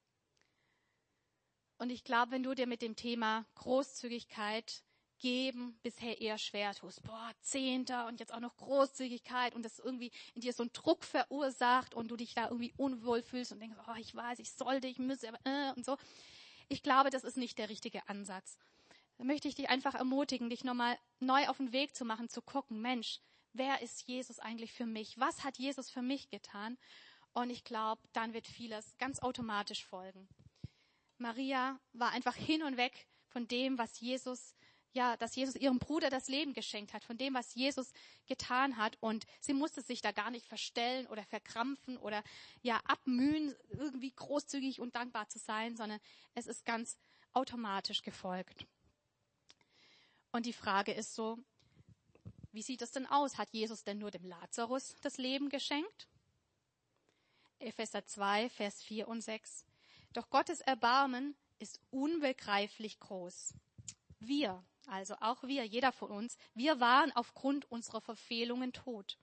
Und 1.78 1.90
ich 1.90 2.04
glaube, 2.04 2.32
wenn 2.32 2.44
du 2.44 2.54
dir 2.54 2.68
mit 2.68 2.82
dem 2.82 2.96
Thema 2.96 3.46
Großzügigkeit 3.56 4.84
geben 5.20 5.78
bisher 5.84 6.20
eher 6.22 6.38
schwer 6.38 6.74
tust. 6.74 7.04
Boah, 7.04 7.32
Zehnter 7.42 8.08
und 8.08 8.20
jetzt 8.20 8.34
auch 8.34 8.40
noch 8.40 8.58
Großzügigkeit 8.58 9.56
und 9.56 9.64
das 9.64 9.80
irgendwie 9.80 10.12
in 10.34 10.42
dir 10.42 10.54
so 10.54 10.64
einen 10.64 10.74
Druck 10.74 11.04
verursacht 11.04 11.94
und 11.94 12.10
du 12.10 12.16
dich 12.16 12.34
da 12.34 12.50
irgendwie 12.50 12.74
unwohl 12.78 13.22
fühlst 13.22 13.52
und 13.52 13.60
denkst, 13.60 13.78
oh, 13.88 13.96
ich 13.98 14.16
weiß, 14.16 14.40
ich 14.40 14.52
sollte, 14.52 14.88
ich 14.88 14.98
müsse, 14.98 15.30
aber, 15.30 15.40
äh, 15.46 15.74
und 15.76 15.86
so. 15.86 15.98
Ich 16.68 16.84
glaube, 16.84 17.10
das 17.10 17.24
ist 17.24 17.38
nicht 17.38 17.58
der 17.58 17.70
richtige 17.70 18.08
Ansatz. 18.08 18.58
Da 19.18 19.24
möchte 19.24 19.48
ich 19.48 19.56
dich 19.56 19.70
einfach 19.70 19.96
ermutigen, 19.96 20.50
dich 20.50 20.64
nochmal 20.64 20.98
neu 21.20 21.48
auf 21.48 21.58
den 21.58 21.74
Weg 21.74 21.96
zu 21.96 22.06
machen, 22.06 22.30
zu 22.30 22.42
gucken, 22.42 22.82
Mensch, 22.82 23.20
wer 23.54 23.82
ist 23.82 24.08
Jesus 24.08 24.40
eigentlich 24.40 24.72
für 24.72 24.86
mich? 24.86 25.20
Was 25.20 25.44
hat 25.44 25.58
Jesus 25.58 25.90
für 25.90 26.02
mich 26.02 26.30
getan? 26.30 26.78
Und 27.34 27.50
ich 27.50 27.64
glaube, 27.64 28.02
dann 28.14 28.34
wird 28.34 28.48
vieles 28.48 28.98
ganz 28.98 29.20
automatisch 29.20 29.86
folgen. 29.86 30.28
Maria 31.18 31.80
war 31.94 32.12
einfach 32.12 32.36
hin 32.36 32.64
und 32.64 32.78
weg 32.78 33.08
von 33.28 33.48
dem, 33.48 33.78
was 33.78 34.00
Jesus 34.00 34.56
ja, 34.94 35.18
dass 35.18 35.36
Jesus 35.36 35.56
ihrem 35.56 35.80
Bruder 35.80 36.10
das 36.10 36.28
Leben 36.28 36.54
geschenkt 36.54 36.94
hat, 36.94 37.04
von 37.04 37.18
dem, 37.18 37.34
was 37.34 37.54
Jesus 37.54 37.92
getan 38.28 38.78
hat. 38.78 38.98
Und 39.02 39.26
sie 39.40 39.54
musste 39.54 39.82
sich 39.82 40.02
da 40.02 40.12
gar 40.12 40.32
nicht 40.32 40.48
verstellen 40.48 41.08
oder 41.08 41.24
verkrampfen 41.26 41.98
oder 41.98 42.24
ja 42.62 42.80
abmühen, 42.86 43.56
irgendwie 43.70 44.12
großzügig 44.12 44.80
und 44.80 44.96
dankbar 44.96 45.30
zu 45.30 45.40
sein, 45.40 45.76
sondern 45.76 46.00
es 46.34 46.48
ist 46.48 46.66
ganz 46.66 46.98
automatisch 47.34 48.02
gefolgt. 48.02 48.66
Und 50.32 50.46
die 50.46 50.54
Frage 50.54 50.92
ist 50.92 51.16
so, 51.16 51.38
wie 52.52 52.62
sieht 52.62 52.82
es 52.82 52.92
denn 52.92 53.06
aus? 53.06 53.38
Hat 53.38 53.50
Jesus 53.52 53.84
denn 53.84 54.00
nur 54.00 54.12
dem 54.12 54.26
Lazarus 54.26 54.96
das 55.02 55.18
Leben 55.18 55.50
geschenkt? 55.50 56.08
Epheser 57.60 58.06
2, 58.06 58.50
Vers 58.50 58.82
4 58.84 59.08
und 59.08 59.22
6. 59.22 59.66
Doch 60.14 60.30
Gottes 60.30 60.62
Erbarmen 60.62 61.36
ist 61.60 61.80
unbegreiflich 61.92 63.00
groß. 63.00 63.54
Wir, 64.20 64.64
also 64.88 65.16
auch 65.20 65.44
wir, 65.44 65.66
jeder 65.66 65.92
von 65.92 66.12
uns, 66.12 66.38
wir 66.54 66.80
waren 66.80 67.12
aufgrund 67.14 67.70
unserer 67.72 68.02
Verfehlungen 68.02 68.74
tot. 68.74 69.18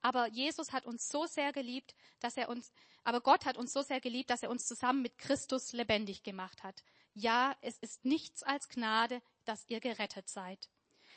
Aber 0.00 0.28
Jesus 0.28 0.72
hat 0.72 0.86
uns 0.86 1.08
so 1.08 1.26
sehr 1.26 1.52
geliebt, 1.52 1.94
dass 2.20 2.36
er 2.36 2.48
uns, 2.48 2.70
aber 3.04 3.20
Gott 3.20 3.44
hat 3.44 3.56
uns 3.56 3.72
so 3.72 3.82
sehr 3.82 4.00
geliebt, 4.00 4.30
dass 4.30 4.42
er 4.42 4.50
uns 4.50 4.66
zusammen 4.66 5.02
mit 5.02 5.18
Christus 5.18 5.72
lebendig 5.72 6.22
gemacht 6.22 6.62
hat. 6.62 6.84
Ja, 7.14 7.56
es 7.62 7.78
ist 7.78 8.04
nichts 8.04 8.42
als 8.42 8.68
Gnade, 8.68 9.20
dass 9.44 9.68
ihr 9.68 9.80
gerettet 9.80 10.28
seid. 10.28 10.68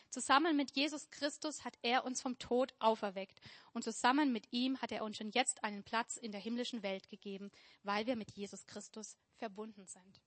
Zusammen 0.09 0.57
mit 0.57 0.71
Jesus 0.71 1.09
Christus 1.09 1.63
hat 1.63 1.77
er 1.83 2.03
uns 2.03 2.21
vom 2.21 2.37
Tod 2.37 2.73
auferweckt 2.79 3.39
und 3.71 3.83
zusammen 3.83 4.33
mit 4.33 4.51
ihm 4.51 4.81
hat 4.81 4.91
er 4.91 5.05
uns 5.05 5.17
schon 5.17 5.29
jetzt 5.29 5.63
einen 5.63 5.83
Platz 5.83 6.17
in 6.17 6.33
der 6.33 6.41
himmlischen 6.41 6.83
Welt 6.83 7.07
gegeben, 7.07 7.49
weil 7.83 8.07
wir 8.07 8.17
mit 8.17 8.31
Jesus 8.31 8.65
Christus 8.67 9.15
verbunden 9.37 9.85
sind. 9.85 10.21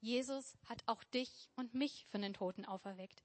Jesus 0.00 0.56
hat 0.64 0.82
auch 0.86 1.04
dich 1.04 1.50
und 1.56 1.74
mich 1.74 2.06
von 2.06 2.22
den 2.22 2.34
Toten 2.34 2.64
auferweckt. 2.64 3.22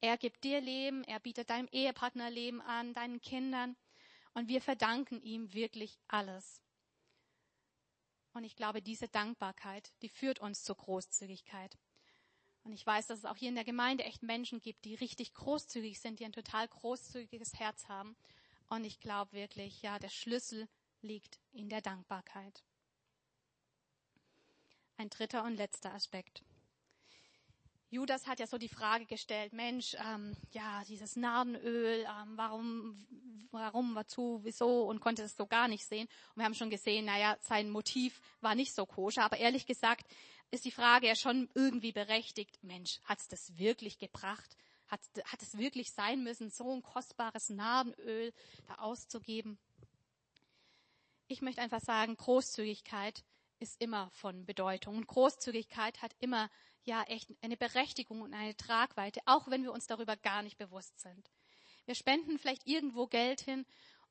Er 0.00 0.16
gibt 0.16 0.44
dir 0.44 0.60
Leben, 0.60 1.04
er 1.04 1.20
bietet 1.20 1.50
deinem 1.50 1.68
Ehepartner 1.72 2.30
Leben 2.30 2.60
an, 2.60 2.94
deinen 2.94 3.20
Kindern. 3.20 3.76
Und 4.34 4.48
wir 4.48 4.62
verdanken 4.62 5.20
ihm 5.20 5.52
wirklich 5.52 5.98
alles. 6.08 6.62
Und 8.32 8.44
ich 8.44 8.56
glaube, 8.56 8.80
diese 8.80 9.08
Dankbarkeit, 9.08 9.92
die 10.00 10.08
führt 10.08 10.38
uns 10.38 10.64
zur 10.64 10.76
Großzügigkeit. 10.76 11.76
Und 12.62 12.72
ich 12.72 12.86
weiß, 12.86 13.08
dass 13.08 13.18
es 13.18 13.24
auch 13.24 13.36
hier 13.36 13.48
in 13.48 13.56
der 13.56 13.64
Gemeinde 13.64 14.04
echt 14.04 14.22
Menschen 14.22 14.60
gibt, 14.60 14.84
die 14.84 14.94
richtig 14.94 15.34
großzügig 15.34 16.00
sind, 16.00 16.20
die 16.20 16.24
ein 16.24 16.32
total 16.32 16.66
großzügiges 16.68 17.58
Herz 17.58 17.88
haben. 17.88 18.16
Und 18.68 18.84
ich 18.84 19.00
glaube 19.00 19.32
wirklich, 19.32 19.82
ja, 19.82 19.98
der 19.98 20.08
Schlüssel 20.08 20.68
liegt 21.02 21.40
in 21.50 21.68
der 21.68 21.82
Dankbarkeit 21.82 22.64
ein 24.96 25.10
dritter 25.10 25.44
und 25.44 25.56
letzter 25.56 25.92
Aspekt. 25.94 26.42
Judas 27.90 28.26
hat 28.26 28.40
ja 28.40 28.46
so 28.46 28.56
die 28.56 28.70
Frage 28.70 29.04
gestellt, 29.04 29.52
Mensch, 29.52 29.94
ähm, 29.98 30.34
ja, 30.52 30.82
dieses 30.88 31.14
Nardenöl, 31.14 32.06
ähm, 32.06 32.32
warum, 32.36 33.06
warum, 33.50 33.94
wozu, 33.94 34.40
wieso 34.44 34.84
und 34.84 35.00
konnte 35.00 35.22
es 35.22 35.36
so 35.36 35.46
gar 35.46 35.68
nicht 35.68 35.84
sehen. 35.84 36.08
Und 36.30 36.36
wir 36.36 36.44
haben 36.44 36.54
schon 36.54 36.70
gesehen, 36.70 37.04
naja, 37.04 37.36
sein 37.40 37.68
Motiv 37.68 38.20
war 38.40 38.54
nicht 38.54 38.74
so 38.74 38.86
koscher, 38.86 39.24
aber 39.24 39.36
ehrlich 39.36 39.66
gesagt 39.66 40.06
ist 40.52 40.66
die 40.66 40.70
Frage 40.70 41.06
ja 41.06 41.16
schon 41.16 41.48
irgendwie 41.54 41.92
berechtigt, 41.92 42.62
Mensch, 42.62 43.00
hat 43.04 43.18
es 43.20 43.28
das 43.28 43.58
wirklich 43.58 43.98
gebracht? 43.98 44.56
Hat, 44.86 45.00
hat 45.24 45.42
es 45.42 45.56
wirklich 45.56 45.92
sein 45.92 46.22
müssen, 46.22 46.50
so 46.50 46.70
ein 46.74 46.82
kostbares 46.82 47.48
Nardenöl 47.48 48.32
da 48.68 48.74
auszugeben? 48.74 49.58
Ich 51.26 51.40
möchte 51.40 51.62
einfach 51.62 51.80
sagen, 51.80 52.16
Großzügigkeit 52.16 53.24
ist 53.62 53.80
immer 53.80 54.10
von 54.10 54.44
Bedeutung. 54.44 54.96
Und 54.96 55.06
Großzügigkeit 55.06 56.02
hat 56.02 56.14
immer 56.18 56.50
ja 56.82 57.02
echt 57.04 57.30
eine 57.40 57.56
Berechtigung 57.56 58.20
und 58.20 58.34
eine 58.34 58.56
Tragweite, 58.56 59.20
auch 59.24 59.48
wenn 59.48 59.62
wir 59.62 59.72
uns 59.72 59.86
darüber 59.86 60.16
gar 60.16 60.42
nicht 60.42 60.58
bewusst 60.58 61.00
sind. 61.00 61.30
Wir 61.86 61.94
spenden 61.94 62.38
vielleicht 62.38 62.66
irgendwo 62.66 63.06
Geld 63.06 63.40
hin 63.40 63.64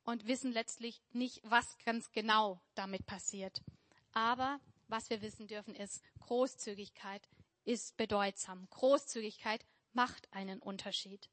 und 0.04 0.26
wissen 0.26 0.52
letztlich 0.52 1.02
nicht, 1.12 1.42
was 1.44 1.78
ganz 1.86 2.12
genau 2.12 2.62
damit 2.76 3.06
passiert. 3.06 3.62
Aber 4.14 4.60
was 4.88 5.10
wir 5.10 5.22
wissen 5.22 5.48
dürfen 5.48 5.76
ist, 5.76 6.02
Großzügigkeit 6.20 7.28
ist 7.64 7.96
bedeutsam. 7.98 8.68
Großzügigkeit 8.72 9.66
macht 9.94 10.34
einen 10.34 10.60
Unterschied. 10.60 11.30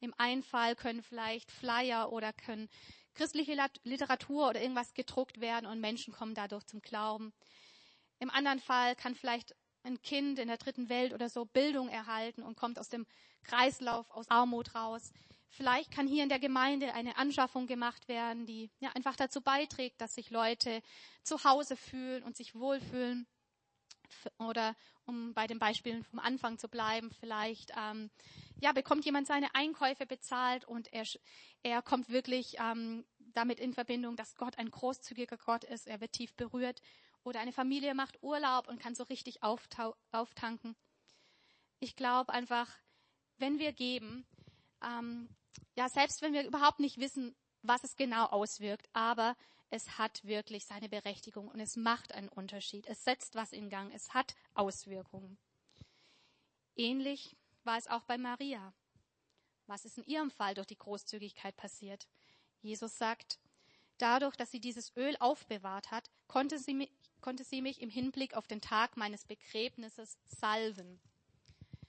Im 0.00 0.14
einen 0.16 0.42
Fall 0.42 0.76
können 0.76 1.02
vielleicht 1.02 1.50
Flyer 1.50 2.12
oder 2.12 2.32
können 2.32 2.68
christliche 3.14 3.56
Literatur 3.84 4.50
oder 4.50 4.60
irgendwas 4.60 4.94
gedruckt 4.94 5.40
werden 5.40 5.66
und 5.66 5.80
Menschen 5.80 6.12
kommen 6.12 6.34
dadurch 6.34 6.64
zum 6.66 6.80
Glauben. 6.82 7.32
Im 8.20 8.30
anderen 8.30 8.60
Fall 8.60 8.96
kann 8.96 9.14
vielleicht 9.14 9.54
ein 9.84 10.00
Kind 10.02 10.38
in 10.38 10.48
der 10.48 10.56
dritten 10.56 10.88
Welt 10.88 11.12
oder 11.12 11.28
so 11.28 11.44
Bildung 11.44 11.88
erhalten 11.88 12.42
und 12.42 12.56
kommt 12.56 12.78
aus 12.78 12.88
dem 12.88 13.06
Kreislauf, 13.44 14.10
aus 14.10 14.28
Armut 14.28 14.74
raus. 14.74 15.12
Vielleicht 15.50 15.90
kann 15.90 16.06
hier 16.06 16.22
in 16.22 16.28
der 16.28 16.38
Gemeinde 16.38 16.92
eine 16.94 17.16
Anschaffung 17.16 17.66
gemacht 17.66 18.06
werden, 18.08 18.44
die 18.44 18.70
ja 18.80 18.90
einfach 18.94 19.16
dazu 19.16 19.40
beiträgt, 19.40 20.00
dass 20.00 20.14
sich 20.14 20.30
Leute 20.30 20.82
zu 21.22 21.42
Hause 21.44 21.76
fühlen 21.76 22.22
und 22.22 22.36
sich 22.36 22.54
wohlfühlen. 22.54 23.26
Oder 24.38 24.76
um 25.06 25.34
bei 25.34 25.46
den 25.46 25.58
Beispielen 25.58 26.04
vom 26.04 26.18
Anfang 26.18 26.58
zu 26.58 26.68
bleiben, 26.68 27.10
vielleicht 27.20 27.72
ähm, 27.76 28.10
ja 28.60 28.72
bekommt 28.72 29.04
jemand 29.04 29.26
seine 29.26 29.54
Einkäufe 29.54 30.06
bezahlt 30.06 30.64
und 30.64 30.92
er, 30.92 31.04
er 31.62 31.82
kommt 31.82 32.08
wirklich 32.08 32.56
ähm, 32.58 33.04
damit 33.18 33.60
in 33.60 33.72
Verbindung, 33.72 34.16
dass 34.16 34.36
Gott 34.36 34.58
ein 34.58 34.70
großzügiger 34.70 35.36
Gott 35.36 35.64
ist. 35.64 35.86
Er 35.86 36.00
wird 36.00 36.12
tief 36.12 36.34
berührt. 36.34 36.80
Oder 37.24 37.40
eine 37.40 37.52
Familie 37.52 37.94
macht 37.94 38.22
Urlaub 38.22 38.68
und 38.68 38.80
kann 38.80 38.94
so 38.94 39.04
richtig 39.04 39.42
auftanken. 39.42 40.76
Ich 41.80 41.94
glaube 41.94 42.32
einfach, 42.32 42.68
wenn 43.36 43.58
wir 43.58 43.72
geben, 43.72 44.26
ähm, 44.82 45.28
ja, 45.76 45.88
selbst 45.88 46.22
wenn 46.22 46.32
wir 46.32 46.46
überhaupt 46.46 46.80
nicht 46.80 46.98
wissen, 46.98 47.34
was 47.62 47.84
es 47.84 47.96
genau 47.96 48.26
auswirkt, 48.26 48.88
aber 48.92 49.36
es 49.70 49.98
hat 49.98 50.24
wirklich 50.24 50.64
seine 50.64 50.88
Berechtigung 50.88 51.48
und 51.48 51.60
es 51.60 51.76
macht 51.76 52.12
einen 52.12 52.28
Unterschied. 52.28 52.86
Es 52.86 53.04
setzt 53.04 53.34
was 53.34 53.52
in 53.52 53.68
Gang. 53.68 53.92
Es 53.94 54.14
hat 54.14 54.34
Auswirkungen. 54.54 55.38
Ähnlich 56.74 57.36
war 57.64 57.76
es 57.76 57.88
auch 57.88 58.04
bei 58.04 58.16
Maria. 58.16 58.72
Was 59.66 59.84
ist 59.84 59.98
in 59.98 60.06
ihrem 60.06 60.30
Fall 60.30 60.54
durch 60.54 60.66
die 60.66 60.78
Großzügigkeit 60.78 61.56
passiert? 61.56 62.08
Jesus 62.62 62.96
sagt, 62.96 63.38
dadurch, 63.98 64.36
dass 64.36 64.50
sie 64.50 64.60
dieses 64.60 64.96
Öl 64.96 65.16
aufbewahrt 65.18 65.90
hat, 65.90 66.10
konnte 66.28 66.58
sie, 66.58 66.72
mich, 66.72 66.90
konnte 67.20 67.44
sie 67.44 67.60
mich 67.60 67.82
im 67.82 67.90
Hinblick 67.90 68.34
auf 68.34 68.46
den 68.46 68.62
Tag 68.62 68.96
meines 68.96 69.24
Begräbnisses 69.24 70.16
salven. 70.24 71.00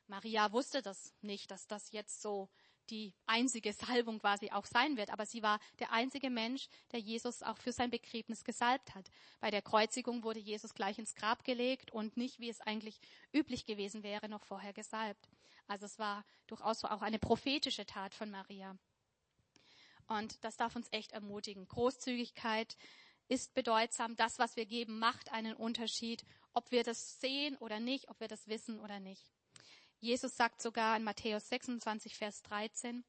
Maria 0.08 0.52
wusste 0.52 0.82
das 0.82 1.14
nicht, 1.22 1.52
dass 1.52 1.68
das 1.68 1.92
jetzt 1.92 2.22
so 2.22 2.50
die 2.90 3.14
einzige 3.26 3.74
Salbung 3.74 4.20
quasi 4.20 4.52
auch 4.52 4.66
sein 4.66 4.98
wird. 4.98 5.10
Aber 5.12 5.26
sie 5.26 5.42
war 5.44 5.60
der 5.80 5.92
einzige 5.92 6.30
Mensch, 6.30 6.68
der 6.92 7.00
Jesus 7.00 7.44
auch 7.44 7.58
für 7.58 7.72
sein 7.72 7.90
Begräbnis 7.90 8.44
gesalbt 8.44 8.96
hat. 8.96 9.10
Bei 9.40 9.52
der 9.52 9.62
Kreuzigung 9.62 10.24
wurde 10.24 10.40
Jesus 10.40 10.74
gleich 10.74 11.00
ins 11.00 11.16
Grab 11.16 11.44
gelegt 11.44 11.92
und 11.92 12.18
nicht, 12.18 12.40
wie 12.40 12.50
es 12.50 12.62
eigentlich 12.62 13.00
üblich 13.34 13.66
gewesen 13.66 14.04
wäre, 14.04 14.30
noch 14.30 14.44
vorher 14.46 14.74
gesalbt. 14.74 15.30
Also 15.68 15.86
es 15.86 16.00
war 16.00 16.26
durchaus 16.48 16.84
auch 16.84 17.02
eine 17.02 17.20
prophetische 17.20 17.86
Tat 17.86 18.16
von 18.16 18.32
Maria. 18.32 18.76
Und 20.08 20.44
das 20.44 20.58
darf 20.58 20.76
uns 20.76 20.88
echt 20.92 21.12
ermutigen. 21.12 21.68
Großzügigkeit 21.68 22.76
ist 23.28 23.54
bedeutsam. 23.54 24.16
Das, 24.16 24.40
was 24.40 24.56
wir 24.56 24.66
geben, 24.66 24.98
macht 24.98 25.32
einen 25.32 25.56
Unterschied, 25.56 26.26
ob 26.54 26.72
wir 26.72 26.84
das 26.84 27.20
sehen 27.20 27.56
oder 27.58 27.80
nicht, 27.80 28.10
ob 28.10 28.20
wir 28.20 28.28
das 28.28 28.48
wissen 28.48 28.80
oder 28.80 29.00
nicht. 29.00 29.32
Jesus 30.02 30.36
sagt 30.36 30.62
sogar 30.62 30.96
in 30.96 31.04
Matthäus 31.04 31.50
26, 31.50 32.16
Vers 32.16 32.42
13, 32.44 33.04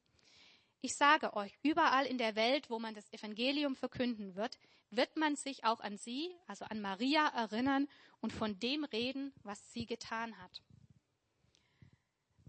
ich 0.81 0.95
sage 0.95 1.35
euch, 1.35 1.53
überall 1.61 2.05
in 2.05 2.17
der 2.17 2.35
Welt, 2.35 2.69
wo 2.69 2.79
man 2.79 2.95
das 2.95 3.11
Evangelium 3.13 3.75
verkünden 3.75 4.35
wird, 4.35 4.57
wird 4.89 5.15
man 5.15 5.35
sich 5.35 5.63
auch 5.63 5.79
an 5.79 5.97
sie, 5.97 6.35
also 6.47 6.65
an 6.65 6.81
Maria 6.81 7.27
erinnern 7.27 7.87
und 8.19 8.33
von 8.33 8.59
dem 8.59 8.83
reden, 8.83 9.31
was 9.43 9.71
sie 9.71 9.85
getan 9.85 10.37
hat. 10.39 10.61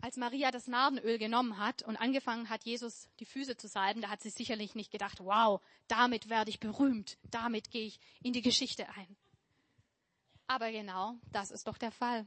Als 0.00 0.16
Maria 0.16 0.50
das 0.50 0.66
Nardenöl 0.66 1.18
genommen 1.18 1.58
hat 1.58 1.82
und 1.82 1.96
angefangen 1.96 2.48
hat, 2.48 2.64
Jesus 2.64 3.08
die 3.20 3.26
Füße 3.26 3.56
zu 3.56 3.68
salben, 3.68 4.00
da 4.00 4.08
hat 4.08 4.22
sie 4.22 4.30
sicherlich 4.30 4.74
nicht 4.74 4.90
gedacht, 4.90 5.20
wow, 5.20 5.60
damit 5.86 6.28
werde 6.28 6.50
ich 6.50 6.58
berühmt, 6.58 7.18
damit 7.30 7.70
gehe 7.70 7.86
ich 7.86 8.00
in 8.22 8.32
die 8.32 8.42
Geschichte 8.42 8.88
ein. 8.88 9.16
Aber 10.48 10.72
genau 10.72 11.14
das 11.30 11.52
ist 11.52 11.68
doch 11.68 11.78
der 11.78 11.92
Fall. 11.92 12.26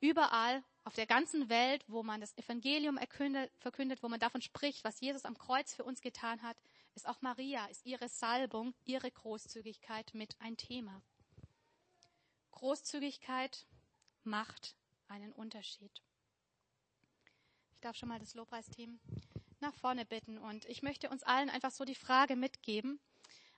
Überall 0.00 0.64
auf 0.88 0.94
der 0.94 1.06
ganzen 1.06 1.50
Welt, 1.50 1.84
wo 1.86 2.02
man 2.02 2.22
das 2.22 2.34
Evangelium 2.38 2.98
verkündet, 3.58 4.02
wo 4.02 4.08
man 4.08 4.18
davon 4.18 4.40
spricht, 4.40 4.84
was 4.84 5.02
Jesus 5.02 5.26
am 5.26 5.36
Kreuz 5.36 5.74
für 5.74 5.84
uns 5.84 6.00
getan 6.00 6.40
hat, 6.40 6.56
ist 6.94 7.06
auch 7.06 7.20
Maria, 7.20 7.66
ist 7.66 7.84
ihre 7.84 8.08
Salbung, 8.08 8.72
ihre 8.86 9.10
Großzügigkeit 9.10 10.14
mit 10.14 10.34
ein 10.40 10.56
Thema. 10.56 11.02
Großzügigkeit 12.52 13.66
macht 14.24 14.76
einen 15.08 15.32
Unterschied. 15.32 15.92
Ich 17.72 17.80
darf 17.80 17.94
schon 17.94 18.08
mal 18.08 18.18
das 18.18 18.32
Lobpreisteam 18.32 18.98
nach 19.60 19.74
vorne 19.74 20.06
bitten 20.06 20.38
und 20.38 20.64
ich 20.64 20.82
möchte 20.82 21.10
uns 21.10 21.22
allen 21.22 21.50
einfach 21.50 21.70
so 21.70 21.84
die 21.84 21.96
Frage 21.96 22.34
mitgeben, 22.34 22.98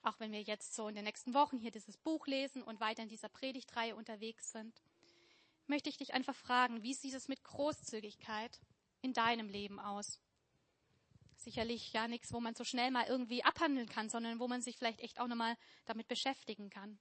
auch 0.03 0.19
wenn 0.19 0.33
wir 0.33 0.43
jetzt 0.43 0.75
so 0.75 0.89
in 0.89 0.97
den 0.97 1.05
nächsten 1.05 1.33
Wochen 1.33 1.59
hier 1.59 1.71
dieses 1.71 1.97
Buch 1.97 2.27
lesen 2.27 2.65
und 2.65 2.81
weiter 2.81 3.05
in 3.05 3.09
dieser 3.09 3.29
Predigtreihe 3.29 3.95
unterwegs 3.95 4.51
sind 4.51 4.83
möchte 5.71 5.89
ich 5.89 5.97
dich 5.97 6.13
einfach 6.13 6.35
fragen, 6.35 6.83
wie 6.83 6.93
sieht 6.93 7.15
es 7.15 7.29
mit 7.29 7.43
Großzügigkeit 7.43 8.61
in 9.01 9.15
deinem 9.15 9.49
Leben 9.49 9.81
aus? 9.81 10.21
Sicherlich 11.37 11.95
ja 11.95 12.07
nichts, 12.07 12.35
wo 12.35 12.41
man 12.41 12.55
so 12.55 12.65
schnell 12.65 12.91
mal 12.91 13.07
irgendwie 13.07 13.43
abhandeln 13.43 13.89
kann, 13.89 14.11
sondern 14.11 14.39
wo 14.39 14.49
man 14.49 14.61
sich 14.61 14.77
vielleicht 14.77 15.01
echt 15.01 15.19
auch 15.19 15.27
nochmal 15.27 15.57
damit 15.87 16.07
beschäftigen 16.09 16.69
kann. 16.69 16.99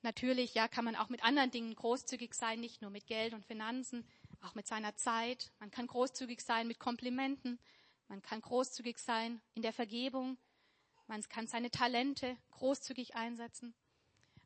Natürlich, 0.00 0.54
ja, 0.54 0.66
kann 0.66 0.84
man 0.84 0.96
auch 0.96 1.10
mit 1.10 1.22
anderen 1.22 1.50
Dingen 1.50 1.74
großzügig 1.74 2.34
sein, 2.34 2.58
nicht 2.58 2.80
nur 2.80 2.90
mit 2.90 3.06
Geld 3.06 3.34
und 3.34 3.44
Finanzen, 3.44 4.08
auch 4.40 4.54
mit 4.54 4.66
seiner 4.66 4.96
Zeit. 4.96 5.52
Man 5.60 5.70
kann 5.70 5.86
großzügig 5.86 6.40
sein 6.40 6.66
mit 6.66 6.78
Komplimenten. 6.78 7.60
Man 8.08 8.22
kann 8.22 8.40
großzügig 8.40 8.98
sein 8.98 9.40
in 9.54 9.62
der 9.62 9.72
Vergebung. 9.72 10.38
Man 11.06 11.22
kann 11.22 11.46
seine 11.46 11.70
Talente 11.70 12.36
großzügig 12.50 13.14
einsetzen. 13.14 13.74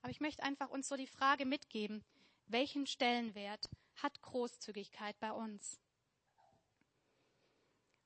Aber 0.03 0.11
ich 0.11 0.21
möchte 0.21 0.43
einfach 0.43 0.69
uns 0.71 0.89
so 0.89 0.97
die 0.97 1.07
Frage 1.07 1.47
mitgeben, 1.47 2.05
welchen 2.49 2.87
Stellenwert 2.87 3.69
hat 3.97 4.21
Großzügigkeit 4.23 5.19
bei 5.21 5.33
uns? 5.33 5.81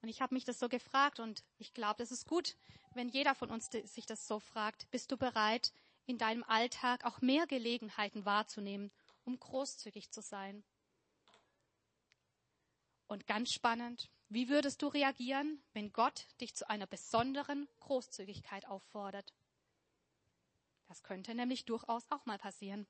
Und 0.03 0.09
ich 0.09 0.21
habe 0.23 0.35
mich 0.35 0.45
das 0.45 0.59
so 0.59 0.69
gefragt 0.69 1.21
und 1.21 1.45
ich 1.59 1.75
glaube, 1.75 1.99
das 1.99 2.11
ist 2.11 2.27
gut, 2.27 2.57
wenn 2.95 3.09
jeder 3.09 3.35
von 3.35 3.51
uns 3.51 3.69
sich 3.85 4.07
das 4.07 4.27
so 4.27 4.41
fragt. 4.41 4.91
Bist 4.91 5.13
du 5.13 5.17
bereit, 5.17 5.73
in 6.07 6.19
deinem 6.19 6.43
Alltag 6.45 7.05
auch 7.05 7.21
mehr 7.21 7.47
Gelegenheiten 7.47 8.25
wahrzunehmen, 8.25 8.91
um 9.25 9.39
großzügig 9.39 10.11
zu 10.11 10.23
sein? 10.23 10.65
Und 13.09 13.27
ganz 13.27 13.51
spannend, 13.51 14.09
wie 14.29 14.49
würdest 14.49 14.81
du 14.83 14.87
reagieren, 14.87 15.63
wenn 15.73 15.93
Gott 15.93 16.29
dich 16.41 16.55
zu 16.55 16.69
einer 16.71 16.87
besonderen 16.87 17.69
Großzügigkeit 17.81 18.67
auffordert? 18.67 19.35
Das 20.87 21.03
könnte 21.03 21.35
nämlich 21.35 21.65
durchaus 21.65 22.11
auch 22.11 22.25
mal 22.27 22.39
passieren. 22.39 22.87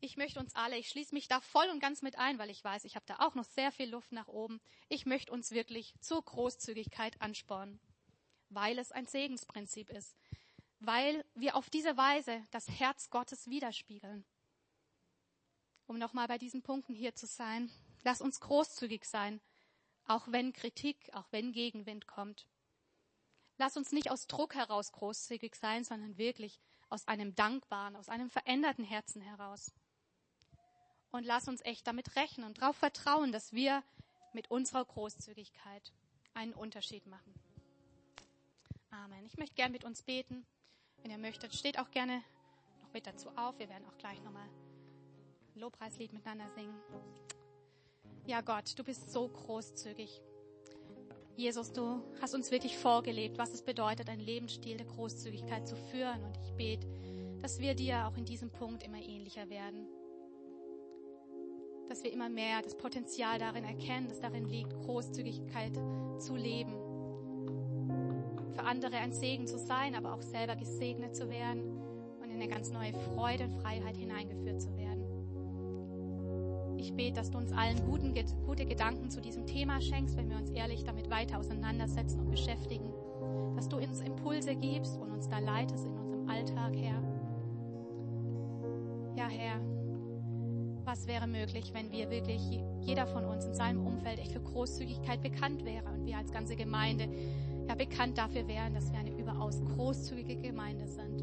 Ich 0.00 0.16
möchte 0.16 0.38
uns 0.38 0.54
alle, 0.54 0.78
ich 0.78 0.88
schließe 0.88 1.12
mich 1.12 1.26
da 1.26 1.40
voll 1.40 1.68
und 1.70 1.80
ganz 1.80 2.02
mit 2.02 2.16
ein, 2.18 2.38
weil 2.38 2.50
ich 2.50 2.62
weiß, 2.62 2.84
ich 2.84 2.94
habe 2.94 3.06
da 3.06 3.16
auch 3.18 3.34
noch 3.34 3.44
sehr 3.44 3.72
viel 3.72 3.90
Luft 3.90 4.12
nach 4.12 4.28
oben. 4.28 4.60
Ich 4.88 5.06
möchte 5.06 5.32
uns 5.32 5.50
wirklich 5.50 5.92
zur 6.00 6.22
Großzügigkeit 6.22 7.20
anspornen, 7.20 7.80
weil 8.48 8.78
es 8.78 8.92
ein 8.92 9.06
Segensprinzip 9.06 9.90
ist, 9.90 10.16
weil 10.78 11.24
wir 11.34 11.56
auf 11.56 11.68
diese 11.68 11.96
Weise 11.96 12.44
das 12.52 12.68
Herz 12.68 13.10
Gottes 13.10 13.48
widerspiegeln. 13.48 14.24
Um 15.86 15.98
nochmal 15.98 16.28
bei 16.28 16.38
diesen 16.38 16.62
Punkten 16.62 16.94
hier 16.94 17.16
zu 17.16 17.26
sein, 17.26 17.70
lass 18.04 18.20
uns 18.20 18.38
großzügig 18.38 19.04
sein, 19.04 19.40
auch 20.04 20.30
wenn 20.30 20.52
Kritik, 20.52 21.10
auch 21.12 21.26
wenn 21.32 21.52
Gegenwind 21.52 22.06
kommt. 22.06 22.46
Lass 23.56 23.76
uns 23.76 23.90
nicht 23.90 24.12
aus 24.12 24.28
Druck 24.28 24.54
heraus 24.54 24.92
großzügig 24.92 25.56
sein, 25.56 25.82
sondern 25.82 26.16
wirklich 26.18 26.60
aus 26.88 27.08
einem 27.08 27.34
dankbaren, 27.34 27.96
aus 27.96 28.08
einem 28.08 28.30
veränderten 28.30 28.84
Herzen 28.84 29.20
heraus. 29.20 29.72
Und 31.10 31.24
lass 31.24 31.48
uns 31.48 31.64
echt 31.64 31.86
damit 31.86 32.16
rechnen 32.16 32.46
und 32.46 32.60
darauf 32.60 32.76
vertrauen, 32.76 33.32
dass 33.32 33.52
wir 33.52 33.82
mit 34.32 34.50
unserer 34.50 34.84
Großzügigkeit 34.84 35.92
einen 36.34 36.52
Unterschied 36.52 37.06
machen. 37.06 37.34
Amen. 38.90 39.24
Ich 39.26 39.38
möchte 39.38 39.54
gern 39.54 39.72
mit 39.72 39.84
uns 39.84 40.02
beten. 40.02 40.46
Wenn 41.02 41.10
ihr 41.10 41.18
möchtet, 41.18 41.54
steht 41.54 41.78
auch 41.78 41.90
gerne 41.90 42.22
noch 42.82 42.92
mit 42.92 43.06
dazu 43.06 43.28
auf. 43.36 43.58
Wir 43.58 43.68
werden 43.68 43.86
auch 43.86 43.96
gleich 43.98 44.22
nochmal 44.22 44.48
ein 45.54 45.60
Lobpreislied 45.60 46.12
miteinander 46.12 46.48
singen. 46.50 46.78
Ja, 48.26 48.40
Gott, 48.40 48.78
du 48.78 48.84
bist 48.84 49.10
so 49.10 49.28
großzügig. 49.28 50.20
Jesus, 51.36 51.72
du 51.72 52.02
hast 52.20 52.34
uns 52.34 52.50
wirklich 52.50 52.76
vorgelebt, 52.76 53.38
was 53.38 53.54
es 53.54 53.62
bedeutet, 53.62 54.08
einen 54.08 54.20
Lebensstil 54.20 54.76
der 54.76 54.86
Großzügigkeit 54.86 55.66
zu 55.66 55.76
führen. 55.76 56.22
Und 56.24 56.36
ich 56.44 56.52
bete, 56.52 56.86
dass 57.40 57.60
wir 57.60 57.74
dir 57.74 58.06
auch 58.06 58.16
in 58.16 58.24
diesem 58.24 58.50
Punkt 58.50 58.82
immer 58.82 59.00
ähnlicher 59.00 59.48
werden. 59.48 59.86
Dass 61.88 62.04
wir 62.04 62.12
immer 62.12 62.28
mehr 62.28 62.60
das 62.62 62.76
Potenzial 62.76 63.38
darin 63.38 63.64
erkennen, 63.64 64.08
das 64.08 64.20
darin 64.20 64.44
liegt, 64.44 64.74
Großzügigkeit 64.74 65.72
zu 66.18 66.36
leben. 66.36 66.74
Für 68.52 68.64
andere 68.64 68.96
ein 68.96 69.12
Segen 69.12 69.46
zu 69.46 69.58
sein, 69.58 69.94
aber 69.94 70.12
auch 70.12 70.22
selber 70.22 70.56
gesegnet 70.56 71.16
zu 71.16 71.30
werden 71.30 71.62
und 72.20 72.30
in 72.30 72.36
eine 72.36 72.48
ganz 72.48 72.70
neue 72.70 72.92
Freude 72.92 73.44
und 73.44 73.52
Freiheit 73.62 73.96
hineingeführt 73.96 74.60
zu 74.60 74.76
werden. 74.76 74.88
Ich 76.78 76.92
bete, 76.94 77.14
dass 77.14 77.30
du 77.30 77.38
uns 77.38 77.52
allen 77.52 77.84
guten, 77.86 78.14
gute 78.46 78.64
Gedanken 78.64 79.10
zu 79.10 79.20
diesem 79.20 79.46
Thema 79.46 79.80
schenkst, 79.80 80.16
wenn 80.16 80.30
wir 80.30 80.36
uns 80.36 80.50
ehrlich 80.50 80.84
damit 80.84 81.10
weiter 81.10 81.38
auseinandersetzen 81.38 82.20
und 82.20 82.30
beschäftigen. 82.30 82.92
Dass 83.56 83.68
du 83.68 83.78
uns 83.78 84.00
Impulse 84.00 84.54
gibst 84.54 84.96
und 84.98 85.10
uns 85.10 85.28
da 85.28 85.40
leitest 85.40 85.86
in 85.86 85.98
unserem 85.98 86.28
Alltag, 86.28 86.76
Herr. 86.76 87.02
Ja, 89.16 89.26
Herr, 89.28 89.60
was 90.88 91.06
wäre 91.06 91.26
möglich, 91.26 91.74
wenn 91.74 91.92
wir 91.92 92.10
wirklich, 92.10 92.40
jeder 92.80 93.06
von 93.06 93.26
uns 93.26 93.44
in 93.44 93.52
seinem 93.52 93.86
Umfeld 93.86 94.18
echt 94.18 94.32
für 94.32 94.40
Großzügigkeit 94.40 95.20
bekannt 95.20 95.66
wäre 95.66 95.84
und 95.92 96.06
wir 96.06 96.16
als 96.16 96.32
ganze 96.32 96.56
Gemeinde 96.56 97.10
ja 97.68 97.74
bekannt 97.74 98.16
dafür 98.16 98.48
wären, 98.48 98.72
dass 98.72 98.90
wir 98.90 98.98
eine 98.98 99.10
überaus 99.10 99.60
großzügige 99.62 100.40
Gemeinde 100.40 100.88
sind. 100.88 101.22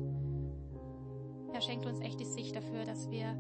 Herr, 1.52 1.62
schenkt 1.62 1.88
uns 1.88 2.00
echt 2.02 2.20
die 2.20 2.26
Sicht 2.26 2.56
dafür, 2.56 2.86
dass 2.86 3.10
wir 3.10 3.36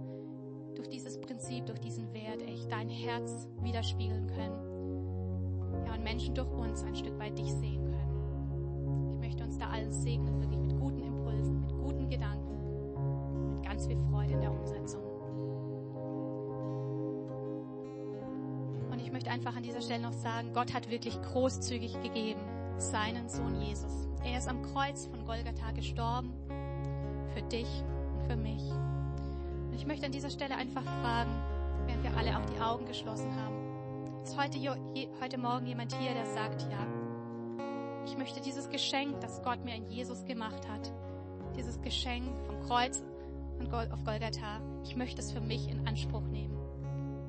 durch 0.73 0.89
dieses 0.89 1.21
Prinzip, 1.21 1.67
durch 1.67 1.79
diesen 1.79 2.11
Wert 2.11 2.41
echt 2.41 2.71
dein 2.71 2.89
Herz 2.89 3.47
widerspiegeln 3.61 4.25
können. 4.25 5.85
Ja, 5.85 5.93
und 5.93 6.03
Menschen 6.03 6.33
durch 6.33 6.51
uns 6.51 6.83
ein 6.83 6.95
Stück 6.95 7.19
weit 7.19 7.37
dich 7.37 7.53
sehen 7.53 7.85
können. 7.85 9.11
Ich 9.11 9.19
möchte 9.19 9.43
uns 9.43 9.59
da 9.59 9.67
allen 9.67 9.93
segnen, 9.93 10.41
wirklich 10.41 10.59
mit 10.59 10.75
guten 10.75 11.03
Impulsen, 11.03 11.61
mit 11.61 11.69
guten 11.69 12.09
Gedanken, 12.09 13.53
mit 13.53 13.63
ganz 13.63 13.85
viel 13.85 13.97
Freude 14.09 14.33
in 14.33 14.41
der 14.41 14.51
Umsetzung. 14.51 15.04
Möchte 19.15 19.31
einfach 19.31 19.55
an 19.55 19.63
dieser 19.63 19.81
Stelle 19.81 20.03
noch 20.03 20.11
sagen, 20.11 20.51
Gott 20.53 20.73
hat 20.73 20.89
wirklich 20.89 21.17
großzügig 21.21 22.01
gegeben, 22.01 22.41
seinen 22.77 23.29
Sohn 23.29 23.61
Jesus. 23.61 24.09
Er 24.25 24.37
ist 24.37 24.49
am 24.49 24.61
Kreuz 24.61 25.05
von 25.05 25.25
Golgatha 25.25 25.71
gestorben, 25.71 26.33
für 27.33 27.41
dich 27.43 27.67
und 28.13 28.29
für 28.29 28.35
mich. 28.35 28.61
Und 29.69 29.73
ich 29.73 29.87
möchte 29.87 30.05
an 30.05 30.11
dieser 30.11 30.29
Stelle 30.29 30.57
einfach 30.57 30.83
fragen, 30.83 31.31
während 31.85 32.03
wir 32.03 32.17
alle 32.17 32.37
auch 32.37 32.45
die 32.45 32.59
Augen 32.59 32.85
geschlossen 32.87 33.33
haben, 33.37 34.21
ist 34.21 34.37
heute, 34.37 34.59
heute 35.21 35.37
Morgen 35.37 35.65
jemand 35.65 35.93
hier, 35.93 36.13
der 36.13 36.25
sagt, 36.25 36.63
ja, 36.63 36.85
ich 38.05 38.17
möchte 38.17 38.41
dieses 38.41 38.69
Geschenk, 38.69 39.21
das 39.21 39.41
Gott 39.43 39.63
mir 39.63 39.75
in 39.75 39.89
Jesus 39.89 40.25
gemacht 40.25 40.67
hat, 40.67 40.91
dieses 41.55 41.81
Geschenk 41.81 42.27
vom 42.47 42.59
Kreuz 42.67 43.01
auf 43.93 44.03
Golgatha, 44.03 44.59
ich 44.83 44.97
möchte 44.97 45.21
es 45.21 45.31
für 45.31 45.39
mich 45.39 45.69
in 45.69 45.87
Anspruch 45.87 46.27
nehmen. 46.27 46.54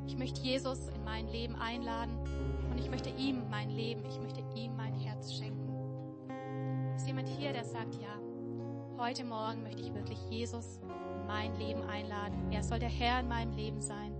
Ich 0.07 0.17
möchte 0.17 0.41
Jesus 0.41 0.89
in 0.89 1.05
mein 1.05 1.27
Leben 1.29 1.57
einladen 1.57 2.17
und 2.71 2.79
ich 2.79 2.89
möchte 2.89 3.11
ihm 3.11 3.49
mein 3.51 3.71
Leben, 3.71 4.05
ich 4.09 4.21
möchte 4.21 4.41
ihm 4.55 4.77
mein 4.77 4.95
Herz 4.95 5.35
schenken. 5.35 5.67
Ist 6.97 7.07
jemand 7.07 7.29
hier, 7.29 7.53
der 7.53 7.65
sagt, 7.65 7.95
ja, 7.97 8.19
heute 8.99 9.25
Morgen 9.25 9.63
möchte 9.63 9.83
ich 9.83 9.93
wirklich 9.95 10.19
Jesus 10.31 10.81
mein 11.27 11.55
Leben 11.59 11.83
einladen. 11.83 12.51
Er 12.53 12.63
soll 12.63 12.79
der 12.79 12.89
Herr 12.89 13.21
in 13.21 13.29
meinem 13.29 13.53
Leben 13.53 13.81
sein. 13.81 14.13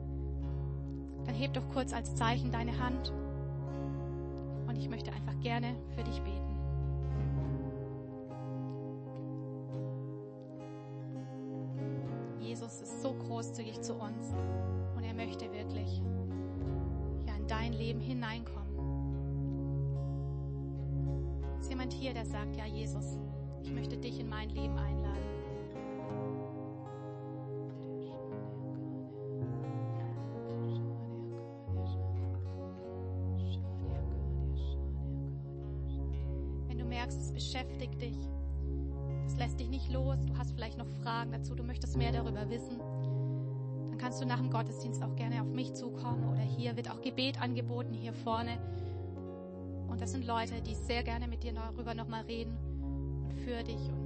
Dann 1.25 1.35
heb 1.35 1.55
doch 1.55 1.69
kurz 1.73 1.93
als 1.93 2.15
Zeichen 2.15 2.51
deine 2.51 2.79
Hand 2.79 3.13
und 4.67 4.77
ich 4.77 4.89
möchte 4.89 5.13
einfach 5.13 5.39
gerne 5.41 5.77
für 5.95 6.03
dich 6.03 6.21
beten. 6.21 6.56
Leben 17.87 18.01
hineinkommen. 18.01 18.67
Ist 21.61 21.71
jemand 21.71 21.93
hier, 21.93 22.13
der 22.15 22.27
sagt, 22.27 22.57
ja 22.57 22.67
Jesus, 22.67 23.19
ich 23.63 23.73
möchte 23.73 23.97
dich 23.97 24.19
in 24.19 24.29
mein 24.29 24.51
Leben 24.51 24.77
einladen. 24.77 25.17
beschäftigt 37.37 38.01
dich. 38.01 38.17
Das 39.25 39.37
lässt 39.37 39.61
dich 39.61 39.69
nicht 39.69 39.93
los. 39.93 40.17
Du 40.27 40.37
hast 40.37 40.53
vielleicht 40.53 40.79
noch 40.79 40.89
Fragen 41.03 41.33
dazu. 41.33 41.55
Du 41.55 41.63
möchtest 41.63 41.97
mehr 41.97 42.11
darüber 42.11 42.49
wissen. 42.49 42.81
Kannst 44.07 44.23
du 44.23 44.25
nach 44.25 44.39
dem 44.39 44.51
Gottesdienst 44.51 45.03
auch 45.03 45.17
gerne 45.17 45.43
auf 45.43 45.49
mich 45.49 45.75
zukommen 45.75 46.29
oder 46.29 46.41
hier 46.41 46.77
wird 46.77 46.89
auch 46.89 47.01
Gebet 47.01 47.43
angeboten, 47.43 47.93
hier 47.93 48.13
vorne. 48.13 48.57
Und 49.89 50.01
das 50.01 50.13
sind 50.13 50.25
Leute, 50.25 50.63
die 50.63 50.77
sehr 50.77 51.03
gerne 51.03 51.27
mit 51.27 51.43
dir 51.43 51.53
darüber 51.53 51.93
nochmal 51.93 52.23
reden 52.23 52.57
und 53.25 53.33
für 53.33 53.65
dich 53.65 53.91
und 53.91 54.06